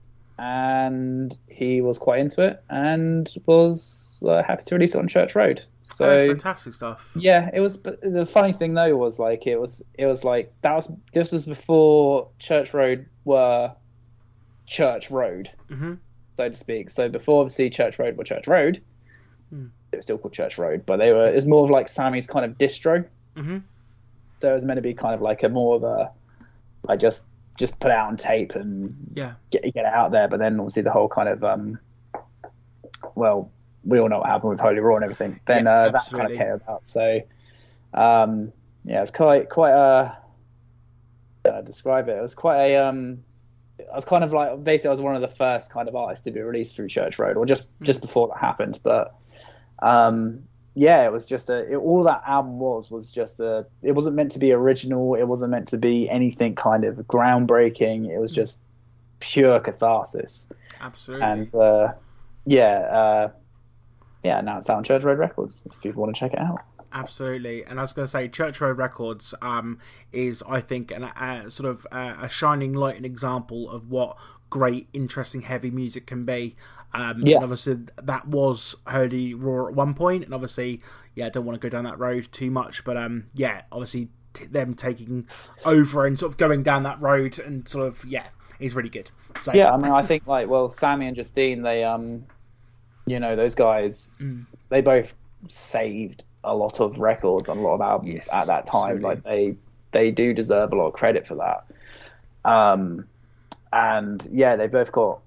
[0.40, 5.35] and he was quite into it and was uh, happy to release it on Church
[5.35, 5.62] Road.
[5.83, 7.12] So oh, fantastic stuff.
[7.14, 7.76] Yeah, it was.
[7.76, 9.83] But the funny thing though was like it was.
[9.98, 10.90] It was like that was.
[11.12, 13.70] This was before Church Road were
[14.66, 15.94] Church Road, mm-hmm.
[16.38, 16.88] so to speak.
[16.88, 18.81] So before obviously Church Road were Church Road,
[19.55, 19.68] mm.
[19.92, 21.29] it was still called Church Road, but they were.
[21.29, 23.05] It was more of like Sammy's kind of distro.
[23.37, 23.59] Mm-hmm.
[24.40, 26.11] So it was meant to be kind of like a more of a,
[26.85, 27.24] like just
[27.61, 30.27] just put out on tape and yeah get get it out there.
[30.27, 31.79] But then obviously the whole kind of um,
[33.14, 33.53] well
[33.85, 35.40] we all know what happened with Holy Roar and everything.
[35.44, 36.87] Then yeah, uh, that kind of came about.
[36.87, 37.20] So
[37.92, 38.53] um,
[38.85, 40.16] yeah, it's quite quite a.
[41.44, 42.16] Uh, describe it.
[42.16, 42.77] It was quite a.
[42.77, 43.25] Um,
[43.90, 46.25] I was kind of like basically I was one of the first kind of artists
[46.25, 47.87] to be released through Church Road, or just mm.
[47.87, 48.79] just before that happened.
[48.83, 49.14] But
[49.81, 50.44] um,
[50.81, 51.71] yeah, it was just a.
[51.71, 53.66] It, all that album was was just a.
[53.83, 55.14] It wasn't meant to be original.
[55.14, 58.09] It wasn't meant to be anything kind of groundbreaking.
[58.09, 58.37] It was mm.
[58.37, 58.61] just
[59.19, 60.49] pure catharsis.
[60.81, 61.27] Absolutely.
[61.27, 61.93] And uh,
[62.47, 63.31] yeah, uh,
[64.25, 66.62] yeah, now it's out on Church Road Records if people want to check it out.
[66.95, 69.79] Absolutely, and I was going to say, Church Road Records um,
[70.12, 74.16] is, I think, an, a sort of uh, a shining light and example of what
[74.51, 76.57] great, interesting, heavy music can be.
[76.93, 77.37] Um, yeah.
[77.37, 80.81] And obviously, that was Holy Roar at one point, and obviously,
[81.15, 84.09] yeah, I don't want to go down that road too much, but um, yeah, obviously,
[84.35, 85.27] t- them taking
[85.65, 88.27] over and sort of going down that road and sort of yeah,
[88.59, 89.11] is really good.
[89.41, 92.25] So yeah, I mean, I think like well, Sammy and Justine, they um
[93.07, 94.45] you know those guys mm.
[94.69, 95.15] they both
[95.49, 99.09] saved a lot of records and a lot of albums yes, at that time absolutely.
[99.09, 99.55] like they
[99.93, 101.65] they do deserve a lot of credit for that
[102.51, 103.07] um
[103.72, 105.20] and yeah they both got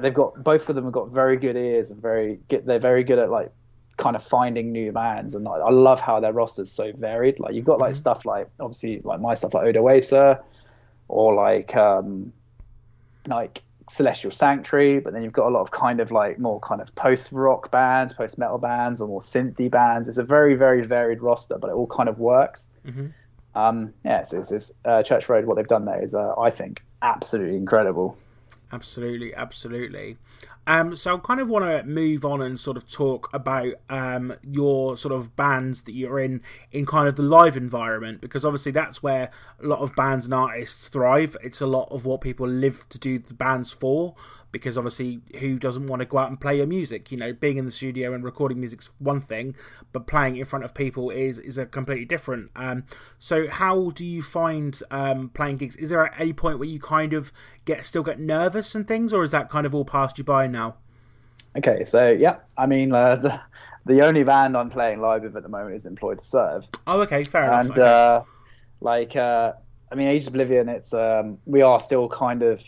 [0.00, 3.04] they've got both of them have got very good ears and very good they're very
[3.04, 3.50] good at like
[3.96, 7.54] kind of finding new bands and like, I love how their roster's so varied like
[7.54, 8.00] you've got like mm-hmm.
[8.00, 10.42] stuff like obviously like my stuff like Odoacer
[11.12, 12.32] or like um,
[13.28, 16.80] like Celestial Sanctuary, but then you've got a lot of kind of like more kind
[16.80, 20.08] of post rock bands, post metal bands, or more synthy bands.
[20.08, 22.70] It's a very very varied roster, but it all kind of works.
[22.86, 23.08] Mm-hmm.
[23.54, 25.44] Um, yeah, it's, it's, it's uh, Church Road.
[25.44, 28.16] What they've done there is, uh, I think, absolutely incredible.
[28.72, 30.16] Absolutely, absolutely.
[30.66, 34.34] Um, so I kind of want to move on and sort of talk about um,
[34.42, 38.70] your sort of bands that you're in in kind of the live environment because obviously
[38.70, 41.36] that's where a lot of bands and artists thrive.
[41.42, 44.14] It's a lot of what people live to do the bands for
[44.52, 47.10] because obviously who doesn't want to go out and play your music?
[47.10, 49.56] You know, being in the studio and recording music's one thing,
[49.92, 52.50] but playing in front of people is is a completely different.
[52.54, 52.84] Um,
[53.18, 55.76] so how do you find um, playing gigs?
[55.76, 57.32] Is there any point where you kind of
[57.64, 60.46] get still get nervous and things, or is that kind of all passed you by
[60.46, 60.76] now?
[61.56, 63.40] Okay, so yeah, I mean uh, the
[63.84, 66.68] the only band I'm playing live with at the moment is Employed to Serve.
[66.86, 67.64] Oh, okay, fair enough.
[67.64, 67.82] And okay.
[67.82, 68.22] uh,
[68.80, 69.52] like, uh,
[69.90, 72.62] I mean, Ageless Oblivion, it's um, we are still kind of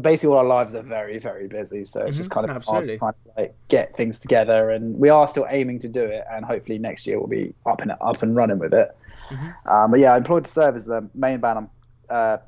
[0.00, 2.96] basically all our lives are very very busy, so it's Mhm, just kind of absolutely.
[2.98, 6.02] hard to kind of like get things together, and we are still aiming to do
[6.02, 8.96] it, and hopefully next year we'll be up and up and running with it.
[9.30, 9.72] Mhm.
[9.72, 11.70] Um, but yeah, Employed to Serve is the main band I'm,
[12.10, 12.38] uh,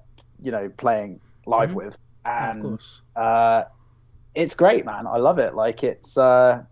[0.43, 1.75] you know, playing live Mhm.
[1.77, 3.03] with, and course.
[3.17, 3.65] uh,
[4.35, 5.07] it's great, man.
[5.07, 5.55] I love it.
[5.55, 6.63] Like it's uh,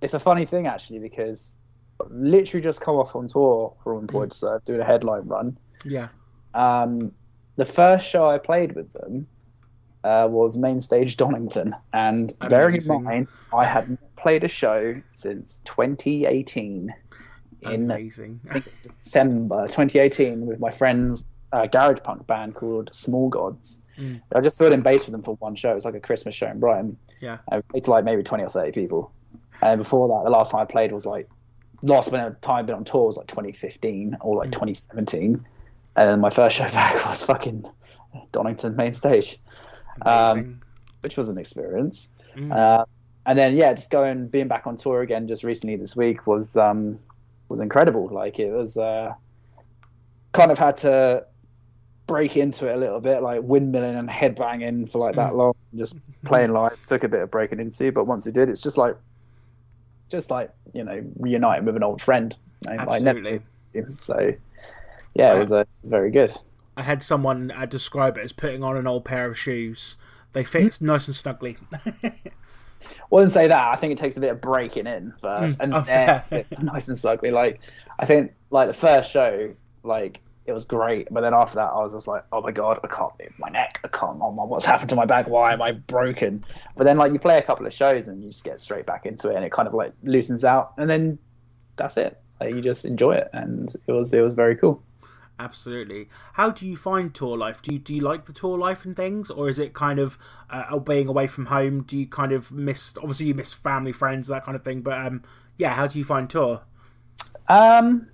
[0.00, 1.58] it's a funny thing actually because
[2.00, 5.56] I've literally just come off on tour from Employed to Serve doing a headline run.
[5.84, 6.08] Yeah.
[6.54, 7.12] Um,
[7.56, 9.26] the first show I played with them
[10.04, 15.00] uh, was Main Stage Donington, and bearing in mind I had not played a show
[15.08, 16.94] since 2018
[17.62, 18.40] in Amazing.
[18.50, 23.82] I think it's December 2018 with my friends uh, garage punk band called Small Gods.
[23.98, 24.20] Mm.
[24.34, 25.70] I just filled in bass with them for one show.
[25.70, 26.96] It was like a Christmas show in Brighton.
[27.20, 27.38] Yeah.
[27.50, 29.12] I played to like maybe 20 or 30 people.
[29.60, 31.28] And before that, the last time I played was like
[31.82, 34.52] last time I'd been on tour was like 2015 or like Mm.
[34.52, 35.46] 2017.
[35.94, 37.64] And then my first show back was fucking
[38.32, 39.38] Donington main stage,
[40.02, 40.60] um,
[41.00, 42.08] which was an experience.
[42.36, 42.52] Mm.
[42.52, 42.84] Uh,
[43.26, 46.56] and then yeah, just going being back on tour again just recently this week was
[46.56, 46.98] um,
[47.48, 48.08] was incredible.
[48.08, 49.14] Like it was uh,
[50.32, 51.24] kind of had to
[52.06, 55.96] break into it a little bit, like windmilling and headbanging for like that long, just
[56.24, 57.92] playing live took a bit of breaking into.
[57.92, 58.96] But once it did, it's just like
[60.08, 62.34] just like you know reuniting with an old friend.
[62.68, 63.46] You know, like, never Absolutely.
[63.74, 63.94] knew.
[63.96, 64.34] So
[65.14, 66.32] yeah, it was, uh, it was very good.
[66.76, 69.96] I had someone uh, describe it as putting on an old pair of shoes.
[70.32, 70.86] They fit Hmm?
[70.86, 71.58] nice and snugly.
[73.10, 73.64] wouldn't say that.
[73.72, 76.44] I think it takes a bit of breaking in first, Mm, and oh, then fair.
[76.50, 77.30] it's nice and snugly.
[77.30, 77.60] Like
[77.98, 81.82] I think, like the first show, like it was great, but then after that, I
[81.82, 83.80] was just like, oh my god, I can't move my neck.
[83.84, 84.18] I can't.
[84.20, 85.28] Oh my, what's happened to my back?
[85.28, 86.44] Why am I broken?
[86.76, 89.06] But then, like you play a couple of shows and you just get straight back
[89.06, 91.18] into it, and it kind of like loosens out, and then
[91.76, 92.18] that's it.
[92.40, 94.82] Like you just enjoy it, and it was it was very cool.
[95.42, 96.08] Absolutely.
[96.34, 97.62] How do you find tour life?
[97.62, 100.16] Do you do you like the tour life and things, or is it kind of
[100.50, 101.82] uh, being away from home?
[101.82, 102.94] Do you kind of miss?
[102.96, 104.82] Obviously, you miss family, friends, that kind of thing.
[104.82, 105.24] But um,
[105.58, 106.62] yeah, how do you find tour?
[107.48, 108.08] Um,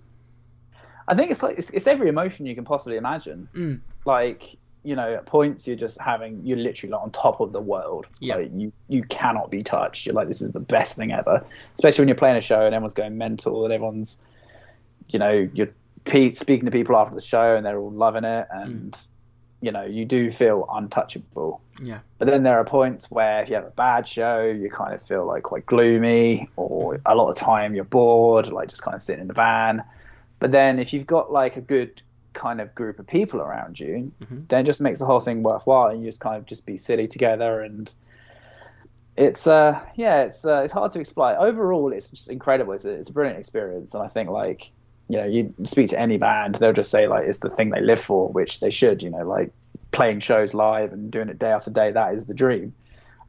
[1.07, 3.49] I think it's like it's, it's every emotion you can possibly imagine.
[3.55, 3.81] Mm.
[4.07, 7.61] Like you know, at points you're just having you're literally like on top of the
[7.61, 8.07] world.
[8.21, 8.37] Yeah.
[8.37, 10.07] Like, you you cannot be touched.
[10.07, 11.45] You're like this is the best thing ever.
[11.75, 14.19] Especially when you're playing a show and everyone's going mental and everyone's,
[15.09, 15.69] you know, you're
[16.09, 18.97] pe- speaking to people after the show and they're all loving it and.
[19.61, 21.61] You know, you do feel untouchable.
[21.83, 21.99] Yeah.
[22.19, 25.03] But then there are points where if you have a bad show, you kind of
[25.03, 29.03] feel like quite gloomy, or a lot of time you're bored, like just kind of
[29.03, 29.83] sitting in the van.
[30.39, 32.01] But then if you've got like a good
[32.35, 34.47] kind of group of people around you, Mhm.
[34.47, 36.77] then it just makes the whole thing worthwhile, and you just kind of just be
[36.79, 37.61] silly together.
[37.61, 37.93] And
[39.17, 41.35] it's uh yeah, it's uh, it's hard to explain.
[41.37, 42.75] Overall, it's just incredible.
[42.75, 44.71] It's a, it's a brilliant experience, and I think like
[45.09, 47.81] you know you speak to any band, they'll just say like it's the thing they
[47.81, 49.03] live for, which they should.
[49.03, 49.53] You know, like
[49.91, 51.91] playing shows live and doing it day after day.
[51.91, 52.75] That is the dream.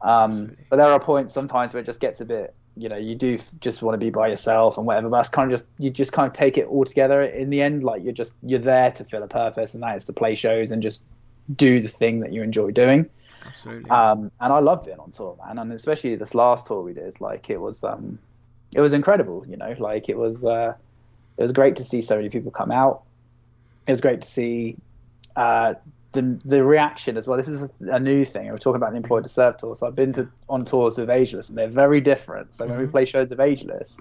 [0.02, 3.14] Um, but there are points sometimes where it just gets a bit, you know, you
[3.14, 5.10] do f- just want to be by yourself and whatever.
[5.10, 7.22] But that's kind of just you just kind of take it all together.
[7.22, 10.04] In the end, like you're just you're there to fill a purpose, and that is
[10.06, 11.06] to play shows and just
[11.54, 13.08] do the thing that you enjoy doing.
[13.46, 13.90] Absolutely.
[13.90, 17.20] Um, and I love being on tour, man, and especially this last tour we did.
[17.20, 18.18] Like it was, um,
[18.74, 19.44] it was incredible.
[19.48, 20.74] You know, like it was, uh,
[21.40, 23.04] it was great to see so many people come out.
[23.86, 24.76] It was great to see
[25.36, 25.74] uh,
[26.12, 27.38] the the reaction as well.
[27.38, 28.44] This is a, a new thing.
[28.44, 29.74] We We're talking about the employed to serve tour.
[29.74, 32.54] So I've been to on tours with Ageless, and they're very different.
[32.54, 32.90] So when we Mhm.
[32.92, 33.98] play shows of Ageless,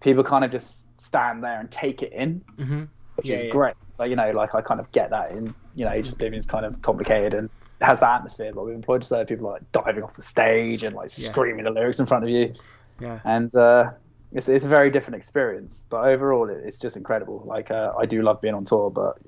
[0.00, 2.84] people kind of just stand there and take it in hmm
[3.16, 3.50] which Yeah, is yeah.
[3.50, 3.74] great.
[3.98, 6.46] Like you know, like I kind of get that in you know, Ageless Oblivion is
[6.46, 8.52] kind of complicated and has that atmosphere.
[8.54, 11.30] But we've employed to serve people like diving off the stage and like Yeah.
[11.30, 12.54] screaming the lyrics in front of you,
[13.00, 13.18] Yeah.
[13.24, 13.90] and uh,
[14.34, 15.84] it's it's a very different experience.
[15.88, 17.42] But overall, it, it's just incredible.
[17.46, 19.18] Like uh, I do love being on tour, but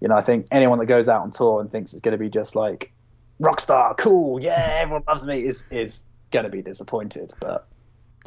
[0.00, 2.18] you know, I think anyone that goes out on tour and thinks it's going to
[2.18, 2.92] be just like
[3.40, 7.32] rock star, cool, yeah, everyone loves me, is is going to be disappointed.
[7.40, 7.66] But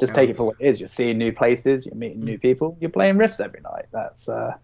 [0.00, 0.80] just take it for what it is.
[0.80, 3.86] You're seeing new places, you're meeting new people, you're playing riffs every night.
[3.92, 4.54] That's uh,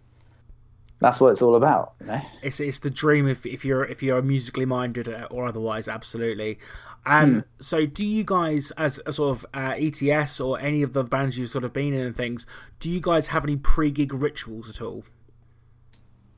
[1.03, 1.95] that's what it's all about.
[2.01, 2.21] You know?
[2.43, 6.59] It's it's the dream if if you're if you're musically minded or otherwise, absolutely.
[7.05, 7.45] Um, mm.
[7.59, 11.37] so do you guys, as a sort of uh, ETS or any of the bands
[11.37, 12.47] you've sort of been in and things,
[12.79, 15.05] do you guys have any pre-gig rituals at all?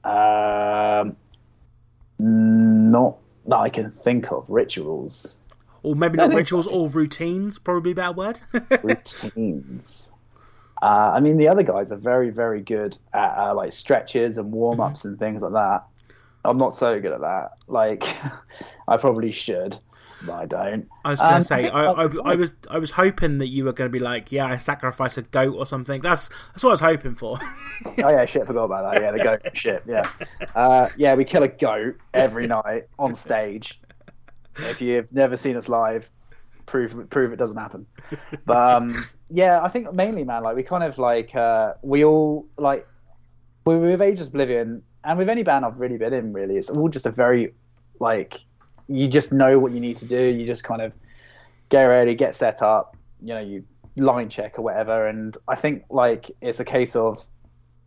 [0.04, 1.16] Um,
[2.18, 5.40] not that I can think of rituals.
[5.82, 6.70] Or maybe not rituals so.
[6.70, 8.40] or routines, probably a better word.
[8.82, 10.13] routines.
[10.84, 14.52] Uh, I mean, the other guys are very, very good at uh, like stretches and
[14.52, 15.08] warm ups mm-hmm.
[15.08, 15.84] and things like that.
[16.44, 17.52] I'm not so good at that.
[17.68, 18.04] Like,
[18.88, 19.78] I probably should.
[20.30, 20.86] I don't.
[21.02, 23.72] I was gonna um, say, I, I, I, was, I was hoping that you were
[23.72, 26.02] gonna be like, yeah, I sacrifice a goat or something.
[26.02, 27.38] That's that's what I was hoping for.
[27.86, 29.02] oh yeah, shit, I forgot about that.
[29.02, 29.82] Yeah, the goat shit.
[29.86, 30.08] Yeah,
[30.54, 33.80] uh, yeah, we kill a goat every night on stage.
[34.58, 36.10] If you've never seen us live,
[36.66, 37.86] prove prove it doesn't happen.
[38.46, 42.46] But um, yeah, I think mainly, man, like we kind of like uh, we all
[42.58, 42.86] like
[43.64, 46.88] we with Ageless Oblivion and with any band I've really been in, really, it's all
[46.88, 47.54] just a very
[48.00, 48.40] like
[48.88, 50.20] you just know what you need to do.
[50.20, 50.92] You just kind of
[51.70, 52.96] get ready, get set up.
[53.22, 53.64] You know, you
[53.96, 55.06] line check or whatever.
[55.06, 57.24] And I think like it's a case of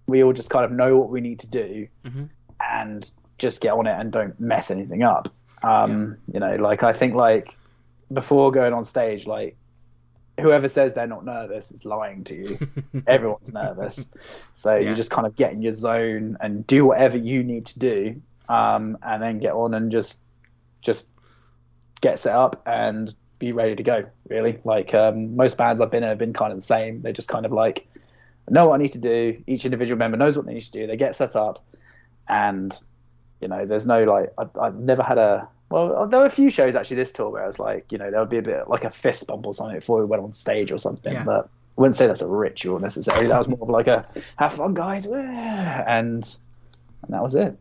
[0.08, 2.26] we all just kind of know what we need to do mm-hmm.
[2.62, 5.34] and just get on it and don't mess anything up.
[5.64, 6.34] Um, yeah.
[6.34, 7.57] You know, like I think like
[8.12, 9.58] before going on stage, like
[10.40, 12.60] whoever says they're not nervous is lying to you.
[13.08, 14.10] Everyone's nervous,
[14.54, 14.90] so yeah.
[14.90, 18.22] you just kind of get in your zone and do whatever you need to do,
[18.50, 20.22] um, and then get on and just
[20.84, 21.14] just
[22.02, 24.06] get set up and be ready to go.
[24.30, 27.02] Really, like um, most bands I've been in have been kind of the same.
[27.02, 27.88] They just kind of like
[28.50, 29.44] know what I need to do.
[29.48, 30.88] Each individual member knows what they need to do.
[30.88, 31.66] They get set up,
[32.30, 32.78] and
[33.42, 36.50] you know, there's no like I, I've never had a well, there were a few
[36.50, 38.70] shows actually this tour where I was like, you know, there would be a bit
[38.70, 41.14] like a fist bump or something before we went on stage or something.
[41.14, 41.26] Yeah.
[41.26, 43.28] But I wouldn't say that's a ritual necessarily.
[43.28, 44.06] That was more of like a
[44.38, 46.24] have fun, guys, and
[47.04, 47.58] and that was it.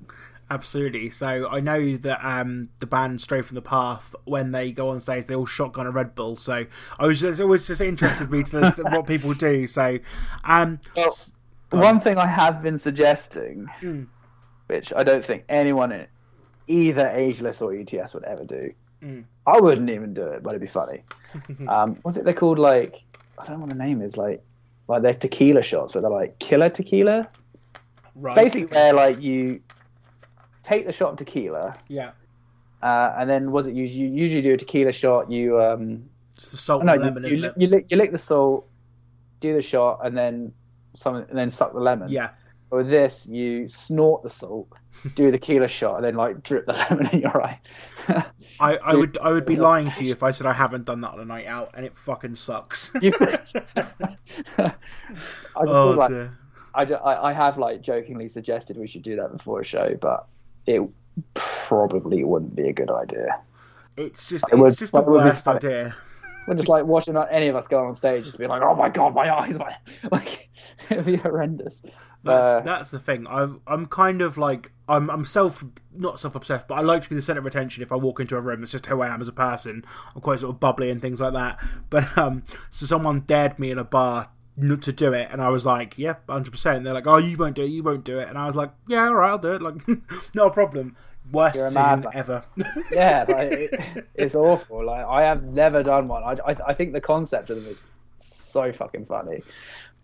[0.48, 1.10] Absolutely.
[1.10, 5.00] So I know that um, the band Stray from the Path, when they go on
[5.00, 6.36] stage, they all shotgun a Red Bull.
[6.36, 6.66] So
[7.00, 9.66] I was just, always just interested me to the, what people do.
[9.66, 9.98] So,
[10.44, 11.16] um, well,
[11.70, 14.06] one thing I have been suggesting, mm.
[14.68, 16.06] which I don't think anyone in
[16.68, 18.72] either Ageless or ETS would ever do.
[19.02, 19.24] Mm.
[19.46, 21.02] I wouldn't even do it, but it'd be funny.
[21.68, 22.58] um, what's it they're called?
[22.58, 23.04] Like
[23.38, 24.16] I don't know what the name is.
[24.16, 24.42] Like
[24.88, 27.28] like they're tequila shots, but they're like killer tequila.
[28.14, 28.34] Right.
[28.34, 29.60] Basically, they're like you
[30.62, 31.76] take the shot of tequila.
[31.88, 32.12] Yeah.
[32.82, 35.30] Uh, and then was it you, you usually do a tequila shot?
[35.30, 36.08] You um.
[36.36, 37.54] It's the salt no, and lemon, you, isn't you, it?
[37.56, 38.68] You lick, you lick the salt,
[39.40, 40.52] do the shot, and then
[40.92, 42.10] some, and then suck the lemon.
[42.10, 42.30] Yeah.
[42.70, 44.68] With this, you snort the salt,
[45.14, 47.60] do the tequila shot, and then like drip the lemon in your eye.
[48.58, 51.00] I, I would I would be lying to you if I said I haven't done
[51.02, 52.92] that on a night out, and it fucking sucks.
[52.96, 54.72] I
[55.56, 56.38] oh, like, dear.
[56.74, 56.84] I,
[57.28, 60.26] I have like jokingly suggested we should do that before a show, but
[60.66, 60.82] it
[61.34, 63.40] probably wouldn't be a good idea.
[63.96, 65.94] It's just it it's just the worst idea.
[66.46, 68.88] We're just like watching any of us go on stage, just be like, "Oh my
[68.88, 69.58] god, my eyes!"
[70.10, 70.48] Like
[70.90, 71.82] it'd be horrendous.
[72.26, 73.26] That's uh, that's the thing.
[73.28, 77.08] I'm I'm kind of like I'm I'm self not self obsessed, but I like to
[77.08, 77.82] be the center of attention.
[77.82, 79.84] If I walk into a room, it's just who I am as a person.
[80.14, 81.58] I'm quite sort of bubbly and things like that.
[81.90, 85.66] But um, so someone dared me in a bar to do it, and I was
[85.66, 88.28] like, "Yeah, hundred percent." They're like, "Oh, you won't do it, you won't do it,"
[88.28, 89.86] and I was like, "Yeah, all right, I'll do it." Like,
[90.34, 90.96] not a problem.
[91.32, 92.44] Worst decision ever.
[92.92, 94.86] yeah, like, it, it's awful.
[94.86, 96.22] Like I have never done one.
[96.22, 97.82] I, I I think the concept of them is
[98.18, 99.42] so fucking funny.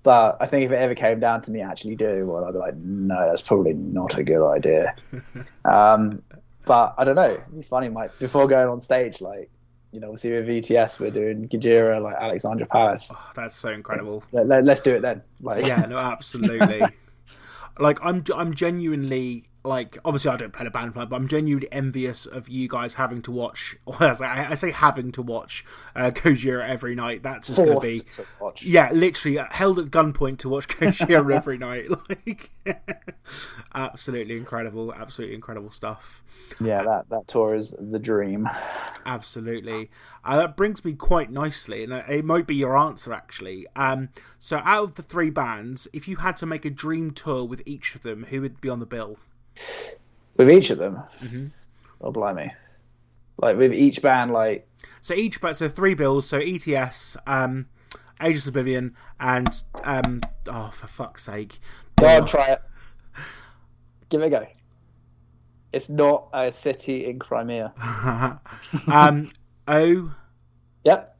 [0.03, 2.59] But I think if it ever came down to me actually doing one, I'd be
[2.59, 4.97] like, no, that's probably not a good idea.
[5.65, 6.23] um,
[6.65, 7.25] but I don't know.
[7.25, 8.19] It'd be funny, Mike.
[8.19, 9.51] Before going on stage, like,
[9.93, 13.13] you know, obviously with ETS, we're doing Gojira, like Alexandra Palace.
[13.15, 14.25] Oh, that's so incredible.
[14.33, 15.23] Let, us let, do it then.
[15.41, 16.83] Like, yeah, no, absolutely.
[17.79, 22.27] like, I'm, I'm genuinely like obviously I don't play the band but I'm genuinely envious
[22.27, 23.77] of you guys having to watch.
[24.01, 27.23] I say having to watch uh, Gojira every night.
[27.23, 28.03] That's just going to be
[28.61, 31.89] yeah, literally uh, held at gunpoint to watch Gojira every night.
[31.91, 32.51] Like
[33.75, 36.23] absolutely incredible, absolutely incredible stuff.
[36.61, 38.49] Yeah, that that tour is the dream.
[39.07, 39.91] Absolutely,
[40.25, 43.67] uh, that brings me quite nicely, and uh, it might be your answer actually.
[43.77, 47.45] Um, so out of the three bands, if you had to make a dream tour
[47.45, 49.19] with each of them, who would be on the bill?
[50.37, 51.03] With each of them?
[51.21, 51.47] Mm-hmm.
[52.01, 52.53] Oh, blimey.
[53.39, 54.69] Like, with each band, like.
[55.01, 56.29] So each, but so three bills.
[56.29, 57.67] So ETS, um,
[58.21, 61.59] Ageless Oblivion, and um, oh, for fuck's sake!
[61.97, 62.63] Go on, try it.
[64.09, 64.47] Give it a go.
[65.73, 67.73] It's not a city in Crimea.
[68.87, 69.29] um,
[69.67, 70.13] O.
[70.85, 71.17] Yep.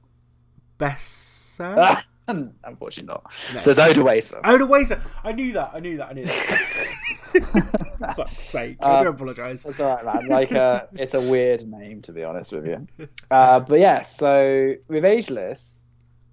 [0.79, 2.03] Bessa.
[2.29, 3.25] Unfortunately not.
[3.55, 3.61] No.
[3.61, 4.43] So it's Odoacer.
[4.43, 5.01] Odoacer.
[5.25, 5.71] I knew that.
[5.73, 6.09] I knew that.
[6.09, 7.79] I knew that.
[8.17, 8.77] Fuck's sake.
[8.81, 9.63] I Uh, do apologise.
[9.65, 10.29] That's all right, man.
[10.29, 12.87] Like, uh, it's a weird name to be honest with you.
[13.31, 15.85] Uh, but yeah, so with Ageless,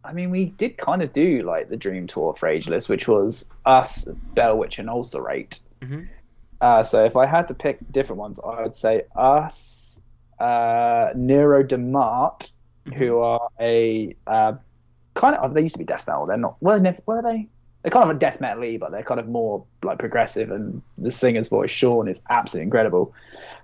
[0.03, 3.51] I mean, we did kind of do like the Dream Tour for Ageless, which was
[3.65, 4.05] us,
[4.35, 5.59] Bellwitch, and Ulcerate.
[5.81, 6.07] Mhm.
[6.61, 10.01] Uh, so if I had to pick different ones, I would say us,
[10.39, 12.49] uh, Nero di Marte,
[12.95, 14.53] who are a uh,
[15.13, 16.25] kind of they used to be death metal.
[16.25, 16.55] They're not.
[16.61, 16.97] Were they?
[17.05, 17.47] Were they?
[17.81, 20.51] They're kind of a death metal but they're kind of more like progressive.
[20.51, 23.13] And the singer's voice, Sean, is absolutely incredible.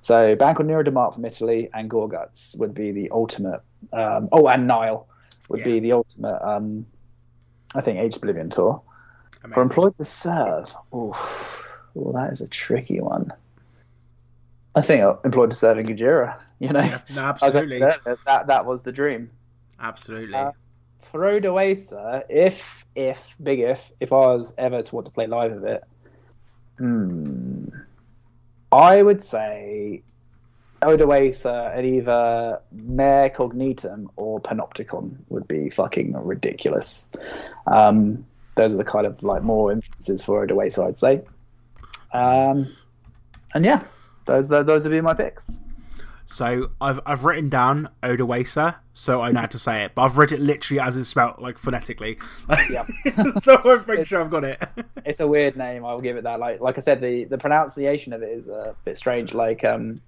[0.02, 3.62] So a band called Nero from Italy and Gorguts would be the ultimate.
[3.92, 5.08] Um, oh, and Nile
[5.50, 5.66] would Yeah.
[5.66, 6.42] be the ultimate.
[6.42, 6.86] Um,
[7.76, 8.82] I think Age Oblivion tour.
[9.54, 11.64] For employed to serve, oof,
[11.94, 13.32] well, that is a tricky one.
[14.76, 16.40] I think uh, employed to serve in Gojira.
[16.60, 17.80] You know, Yeah, no, absolutely.
[18.06, 19.30] that, that that was the dream.
[19.80, 20.34] Absolutely.
[20.36, 20.52] Uh,
[21.12, 25.54] For Odoacer, if if big if if I was ever to want to play live
[25.54, 25.84] with it,
[26.78, 27.68] hmm,
[28.72, 30.04] I would say
[30.82, 37.10] Odoacer and either Mare Cognitum or Panopticon would be fucking ridiculous.
[37.68, 38.26] Um,
[38.56, 41.22] those are the kind of like more influences for Odoacer, I'd say.
[42.14, 42.68] Um,
[43.54, 43.82] and yeah,
[44.26, 45.65] those those would be my picks.
[46.26, 50.18] So I've I've written down Odoacer, so I know how to say it, but I've
[50.18, 52.18] read it literally as it's spelled, like phonetically.
[53.40, 54.62] So I make sure I've got it.
[55.06, 55.86] it's a weird name.
[55.86, 56.40] I'll give it that.
[56.40, 59.34] Like like I said, the the pronunciation of it is a bit strange.
[59.34, 60.02] Like um,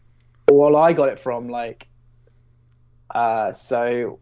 [0.50, 1.88] well, I got it from like,
[3.14, 4.20] uh, so.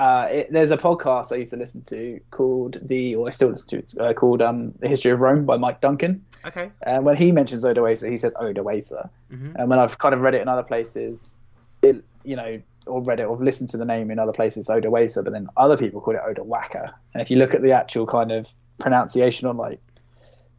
[0.00, 3.50] Uh, it, there's a podcast I used to listen to called the, or I still
[3.50, 6.24] listen to, uh, called um, "The History of Rome" by Mike Duncan.
[6.46, 6.70] okay.
[6.82, 9.10] And when he mentions Odoacer, he says Odoacer.
[9.30, 9.56] Mhm.
[9.56, 11.36] And when I've kind of read it in other places,
[11.82, 15.22] it, you know, or read it or listened to the name in other places, Odoacer,
[15.22, 16.92] but then other people call it Odawaka.
[17.12, 18.48] And if you look at the actual kind of
[18.78, 19.80] pronunciation on like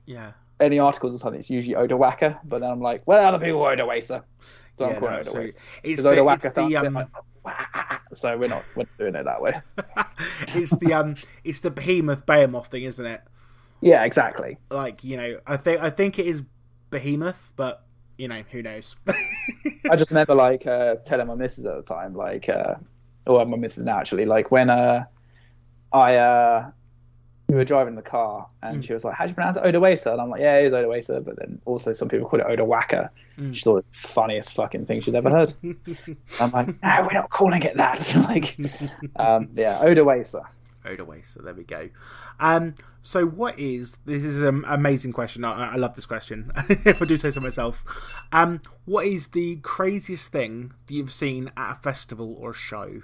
[0.06, 0.34] Yeah.
[0.60, 2.40] any articles or something, it's usually Odawaka.
[2.44, 4.22] But then I'm like, well, other people are Odoacer.
[4.78, 5.56] So I'm Yeah, calling no, Odoacer.
[5.84, 7.08] it's the, it's the um,
[8.14, 9.52] so we're not we're doing it that way.
[10.56, 13.22] it's the um, it's the behemoth behemoth thing, isn't it?
[13.82, 14.58] Yeah, exactly.
[14.70, 16.44] Like you know, I think I think it is
[16.90, 17.84] behemoth, but
[18.18, 18.96] you know, who knows?
[19.90, 22.76] I just remember like uh, telling my missus at the time, like, uh,
[23.26, 25.06] or my missus now actually, like when uh,
[25.92, 26.72] I uh,
[27.52, 28.86] we were driving the car and Mm.
[28.86, 30.74] she was like, "How do you pronounce it, Odoacer?" And I'm like, "Yeah, it is
[30.74, 33.10] Odoacer," but then also some people call it Odawaka.
[33.38, 33.54] Mm.
[33.54, 35.54] She thought the funniest fucking thing she'd ever heard.
[36.40, 38.00] I'm like, "No, we're not calling it that."
[38.30, 38.58] like,
[39.18, 40.44] um, yeah, Odoacer.
[40.86, 41.90] Odaway, so there we go.
[42.40, 42.74] Um,
[43.04, 45.44] so what is this is an amazing question.
[45.46, 46.52] I, I love this question.
[46.70, 47.84] if I do say so myself,
[48.32, 53.02] um, what is the craziest thing that you've seen at a festival or a show?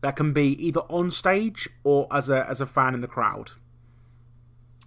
[0.00, 3.52] That can be either on stage or as a as a fan in the crowd.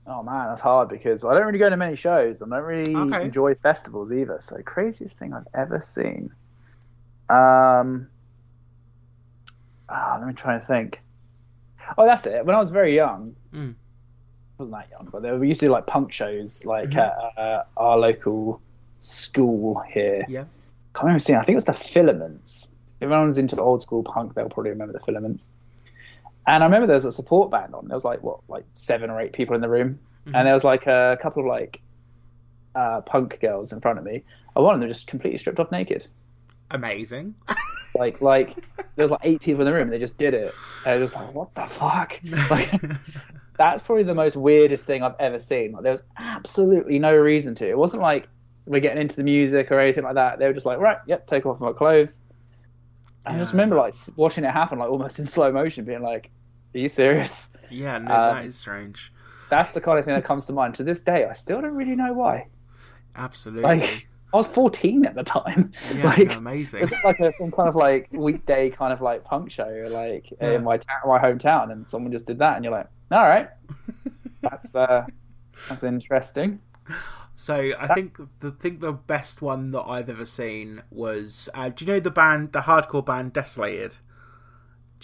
[0.07, 2.41] Oh man, that's hard because I don't really go to many shows.
[2.41, 3.23] I don't really Okay.
[3.23, 4.37] enjoy festivals either.
[4.41, 6.31] So craziest thing I've ever seen.
[7.29, 8.07] Um,
[9.89, 11.01] ah, let me try and think.
[11.97, 12.45] Oh, that's it.
[12.45, 13.71] When I was very young, Mm.
[13.73, 13.75] I
[14.57, 16.97] wasn't that young, but there, we used to do like punk shows, like Mhm.
[16.97, 18.61] at uh, our local
[18.99, 20.25] school here.
[20.27, 20.45] Yeah.
[20.93, 21.37] can't remember seeing.
[21.37, 22.69] I think it was the Filaments.
[23.01, 25.51] If everyone's into old school punk, they'll probably remember the Filaments.
[26.47, 27.87] And I remember there was a support band on.
[27.87, 30.35] There was like what, like seven or eight people in the room, Mhm.
[30.35, 31.81] and there was like a couple of like
[32.75, 34.23] uh, punk girls in front of me.
[34.55, 36.07] And one of them just completely stripped off naked.
[36.71, 37.35] Amazing.
[37.97, 38.57] Like like
[38.97, 39.83] there was like eight people in the room.
[39.83, 40.53] and They just did it.
[40.85, 42.19] And I was like, what the fuck?
[42.51, 42.69] Like
[43.57, 45.71] that's probably the most weirdest thing I've ever seen.
[45.71, 47.69] Like there was absolutely no reason to.
[47.69, 48.27] It wasn't like
[48.65, 50.39] we're getting into the music or anything like that.
[50.39, 52.21] They were just like, right, yep, take off my clothes.
[53.25, 56.29] And I just remember like watching it happen, like almost in slow motion, being like,
[56.75, 59.11] "Are you serious?" yeah, no, Um, that is strange.
[59.49, 60.75] That's the kind of thing that comes to mind.
[60.75, 62.47] To this day, I still don't really know why.
[63.15, 63.63] Absolutely.
[63.63, 65.71] Like, I was 14 at the time.
[65.95, 66.83] yeah, like, amazing.
[66.83, 70.51] it's like a, some kind of like weekday kind of like punk show, like Yeah.
[70.53, 73.49] in my ta- my hometown, and someone just did that, and you're like, "All right,
[74.41, 75.05] that's uh,
[75.69, 76.59] that's interesting."
[77.35, 81.85] So I think the think the best one that I've ever seen was uh, do
[81.85, 83.95] you know the band the hardcore band Desolated?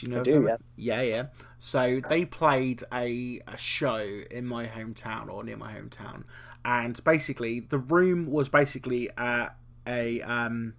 [0.01, 0.63] Do you know I do, yes.
[0.75, 1.23] Yeah, yeah.
[1.59, 6.23] So they played a a show in my hometown or near my hometown,
[6.65, 9.49] and basically the room was basically uh,
[9.85, 10.73] a um,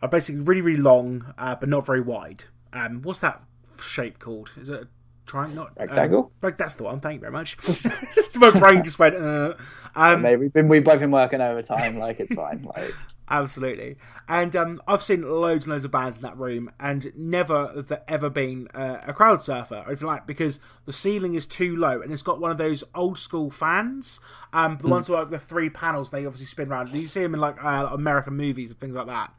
[0.00, 2.44] a basically really really long uh, but not very wide.
[2.72, 3.42] Um, what's that
[3.80, 4.52] shape called?
[4.56, 4.86] Is it
[5.26, 6.32] Trying not rectangle.
[6.42, 7.00] Um, that's the one.
[7.00, 7.56] Thank you very much.
[8.36, 9.16] My brain just went.
[9.16, 9.54] Uh,
[9.96, 11.98] um, Maybe we've been we've both been working overtime.
[11.98, 12.62] Like it's fine.
[12.62, 12.92] Like
[13.28, 13.96] Absolutely.
[14.28, 17.88] And um, I've seen loads and loads of bands in that room, and never have
[17.88, 21.74] there ever been uh, a crowd surfer or anything like because the ceiling is too
[21.74, 24.20] low and it's got one of those old school fans.
[24.52, 24.90] Um, the mm.
[24.90, 26.94] ones with like the three panels they obviously spin around.
[26.94, 29.32] You see them in like uh, American movies and things like that.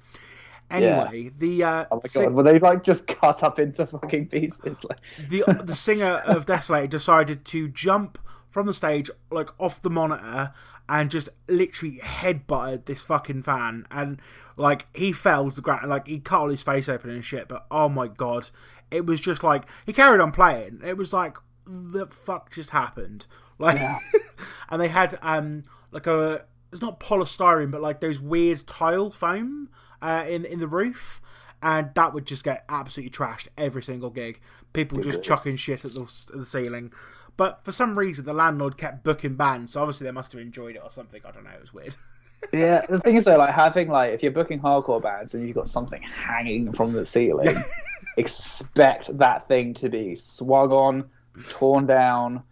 [0.71, 1.29] Anyway, yeah.
[1.37, 4.59] the uh, oh my god, were they like just cut up into fucking pieces?
[5.29, 8.17] the the singer of Desolated decided to jump
[8.49, 10.53] from the stage, like off the monitor,
[10.87, 14.19] and just literally headbutted this fucking fan, and
[14.57, 17.47] like he fell to the ground, like he cut all his face open and shit.
[17.47, 18.49] But oh my god,
[18.91, 20.81] it was just like he carried on playing.
[20.83, 23.27] It was like the fuck just happened,
[23.57, 23.99] like, yeah.
[24.69, 29.69] and they had um like a it's not polystyrene, but like those weird tile foam
[30.01, 31.21] uh, in in the roof,
[31.61, 34.41] and that would just get absolutely trashed every single gig.
[34.73, 36.91] People just chucking shit at the, at the ceiling.
[37.37, 40.75] But for some reason, the landlord kept booking bands, so obviously they must have enjoyed
[40.75, 41.21] it or something.
[41.25, 41.51] I don't know.
[41.51, 41.95] It was weird.
[42.53, 45.55] yeah, the thing is though, like having like if you're booking hardcore bands and you've
[45.55, 47.55] got something hanging from the ceiling,
[48.17, 51.09] expect that thing to be swung on,
[51.49, 52.43] torn down,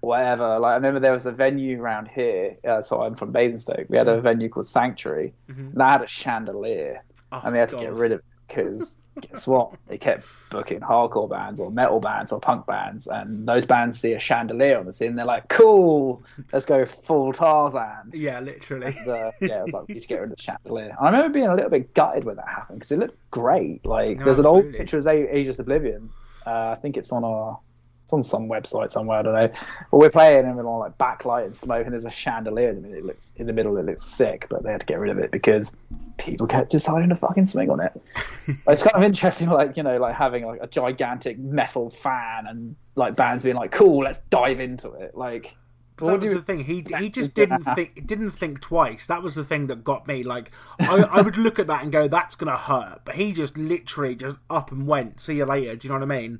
[0.00, 0.58] whatever.
[0.58, 2.56] Like I remember there was a venue around here.
[2.66, 3.86] Uh, so I'm from Basingstoke.
[3.88, 4.22] We had a mm-hmm.
[4.22, 5.34] venue called Sanctuary.
[5.48, 5.78] Mm-hmm.
[5.78, 9.46] That had a chandelier, oh, and they had to get rid of it because guess
[9.46, 9.72] what?
[9.88, 14.12] They kept booking hardcore bands or metal bands or punk bands, and those bands see
[14.12, 15.14] a chandelier on the scene.
[15.14, 18.96] They're like, "Cool, let's go full Tarzan." Yeah, literally.
[18.98, 20.96] And, uh, yeah, it was like you should get rid of the chandelier.
[21.00, 23.84] I remember being a little bit gutted when that happened because it looked great.
[23.86, 24.60] Like, no, there's absolutely.
[24.60, 26.10] an old picture of Ageless Oblivion.
[26.46, 27.58] Uh, I think it's on our
[28.06, 29.18] it's on some website somewhere.
[29.18, 29.48] I don't know.
[29.90, 32.76] But we're playing and we're on like backlight and smoke, and there's a chandelier in
[32.76, 32.98] the middle.
[32.98, 33.76] It looks in the middle.
[33.78, 35.76] It looks sick, but they had to get rid of it because
[36.16, 38.00] people kept deciding to fucking swing on it.
[38.68, 42.76] it's kind of interesting, like you know, like having like a gigantic metal fan and
[42.94, 45.56] like bands being like, "Cool, let's dive into it." Like.
[45.96, 46.60] that was the thing.
[46.60, 49.08] He he just didn't think didn't think twice.
[49.08, 50.22] That was the thing that got me.
[50.22, 53.58] Like I, I would look at that and go, "That's gonna hurt," but he just
[53.58, 55.18] literally just up and went.
[55.18, 55.74] See you later.
[55.74, 56.38] Do you know what I mean?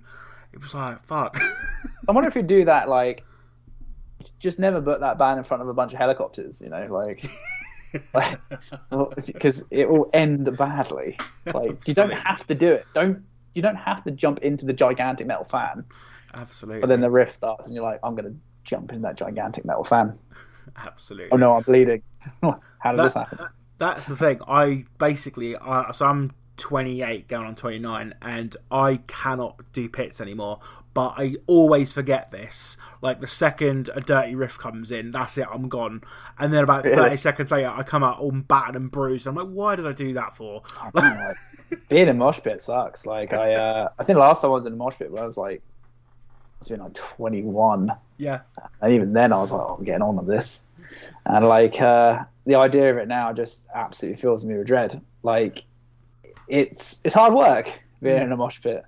[0.56, 1.38] It was like, fuck.
[2.08, 3.24] I wonder if you do that, like,
[4.38, 7.28] just never put that band in front of a bunch of helicopters, you know, like,
[7.92, 11.18] because like, it will end badly.
[11.44, 12.86] Like, you don't have to do it.
[12.94, 15.84] Don't you don't have to jump into the gigantic metal fan.
[16.34, 16.80] Absolutely.
[16.80, 18.34] But then the riff starts, and you're like, I'm gonna
[18.64, 20.18] jump in that gigantic metal fan.
[20.76, 21.32] Absolutely.
[21.32, 22.02] Oh no, I'm bleeding.
[22.42, 23.46] How did that, this happen?
[23.76, 24.40] That's the thing.
[24.48, 30.60] I basically, uh, so I'm 28 going on 29 and I cannot do pits anymore.
[30.94, 32.76] But I always forget this.
[33.02, 36.02] Like the second a dirty riff comes in that's it I'm gone.
[36.38, 39.26] And then about 30 seconds later I come out all battered and bruised.
[39.26, 40.62] I'm like why did I do that for?
[41.88, 43.06] Being in mosh pit sucks.
[43.06, 45.26] Like I uh, I think last time I was in a mosh pit when I
[45.26, 45.62] was like
[46.60, 48.40] it's been like 21 yeah.
[48.80, 50.66] And even then I was like oh, I'm getting on with this.
[51.26, 55.02] And like uh, the idea of it now just absolutely fills me with dread.
[55.22, 55.64] Like
[56.48, 57.72] it's it's hard work
[58.02, 58.84] being in a mosh pit.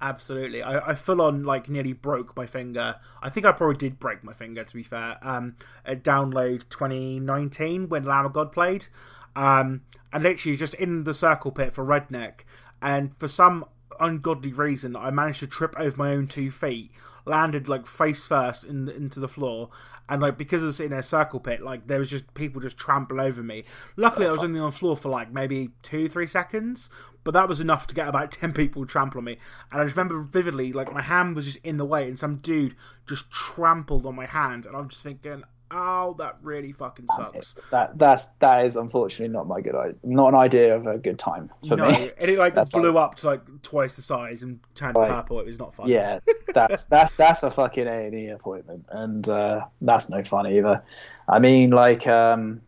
[0.00, 2.96] Absolutely, I, I full on like nearly broke my finger.
[3.20, 5.18] I think I probably did break my finger to be fair.
[5.22, 8.86] Um, at Download 2019 when Lamb of God played,
[9.34, 9.82] um,
[10.12, 12.40] and literally just in the circle pit for Redneck,
[12.80, 13.64] and for some
[14.00, 16.90] ungodly reason, I managed to trip over my own two feet,
[17.24, 19.70] landed like face first in, into the floor,
[20.08, 23.20] and like because it's in a circle pit, like there was just people just trampling
[23.20, 23.64] over me.
[23.96, 26.90] Luckily, I was only on the floor for like maybe two, three seconds,
[27.28, 29.38] but that was enough to get about 10 people trample on me.
[29.70, 32.36] And I just remember vividly, like, my hand was just in the way, and some
[32.36, 32.74] dude
[33.06, 34.64] just trampled on my hand.
[34.64, 37.54] And I'm just thinking, oh, that really fucking sucks.
[37.70, 39.94] That that's that is unfortunately not my good idea.
[40.02, 42.10] Not an idea of a good time for no, me.
[42.18, 45.10] And it like that's blew like, up to like twice the size and turned like,
[45.10, 45.40] purple.
[45.40, 45.88] It was not fun.
[45.88, 46.20] Yeah,
[46.54, 50.82] that's that that's a fucking A and E appointment, and uh, that's no fun either.
[51.28, 52.62] I mean, like, um,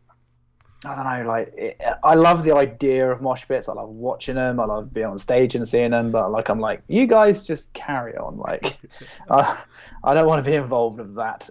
[0.84, 3.68] I don't know, like it, I love the idea of mosh pits.
[3.68, 4.60] I love watching them.
[4.60, 6.10] I love being on stage and seeing them.
[6.10, 8.38] But like, I'm like, you guys just carry on.
[8.38, 8.78] Like,
[9.30, 9.56] uh,
[10.02, 11.50] I don't want to be involved with that.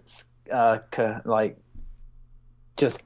[0.51, 0.79] Uh,
[1.25, 1.57] like,
[2.77, 3.01] just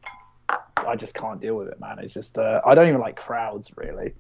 [0.78, 2.00] I just can't deal with it, man.
[2.00, 4.14] It's just uh, I don't even like crowds really.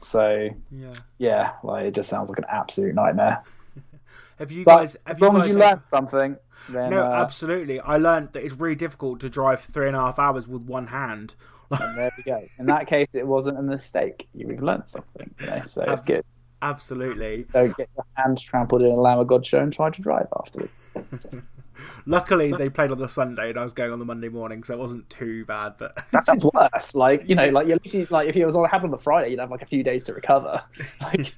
[0.00, 3.42] So yeah, yeah, like it just sounds like an absolute nightmare.
[4.38, 4.96] have you guys?
[5.06, 6.36] Have as long you as you learn something,
[6.68, 7.80] then, no, uh, absolutely.
[7.80, 10.88] I learned that it's really difficult to drive three and a half hours with one
[10.88, 11.34] hand.
[11.70, 12.42] and there we go.
[12.58, 14.28] In that case, it wasn't a mistake.
[14.34, 16.24] You've learned something, you know, so it's good.
[16.60, 17.46] Absolutely.
[17.52, 20.28] Don't get your hands trampled in a Lamb of God show and try to drive
[20.38, 20.90] afterwards.
[22.06, 24.74] Luckily, they played on the Sunday, and I was going on the Monday morning, so
[24.74, 25.74] it wasn't too bad.
[25.78, 26.94] But that sounds worse.
[26.94, 29.40] Like you know, like you're like if it was all happened on the Friday, you'd
[29.40, 30.62] have like a few days to recover.
[31.00, 31.34] Like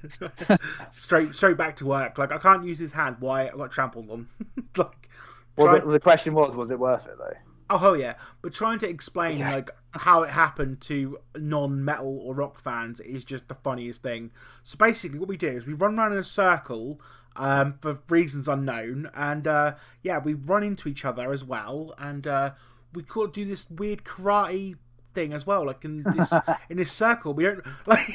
[0.91, 2.17] straight straight back to work.
[2.17, 3.17] Like I can't use his hand.
[3.19, 3.47] Why?
[3.47, 4.27] I got trampled on.
[4.77, 5.09] like
[5.57, 5.77] was try...
[5.77, 7.33] it, the question was, was it worth it though?
[7.69, 8.15] Oh hell yeah!
[8.41, 9.55] But trying to explain yeah.
[9.55, 14.31] like how it happened to non-metal or rock fans is just the funniest thing.
[14.63, 16.99] So basically, what we do is we run around in a circle
[17.35, 22.27] um, for reasons unknown, and uh, yeah, we run into each other as well, and
[22.27, 22.51] uh,
[22.93, 24.75] we could do this weird karate
[25.13, 26.33] thing as well, like in this
[26.69, 27.33] in this circle.
[27.33, 28.07] We don't like.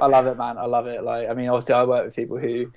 [0.00, 0.58] I love it, man.
[0.58, 1.02] I love it.
[1.02, 2.72] Like, I mean, obviously, I work with people who,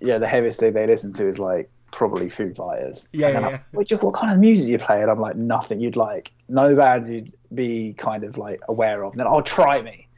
[0.00, 3.08] yeah, the heaviest thing they listen to is like probably Foo Fighters.
[3.12, 3.48] Yeah, yeah, yeah.
[3.72, 5.02] Like, what, what kind of music do you play?
[5.02, 6.32] And I'm like, nothing you'd like.
[6.48, 9.12] No bands you'd be kind of like aware of.
[9.12, 10.08] And then, oh, try me.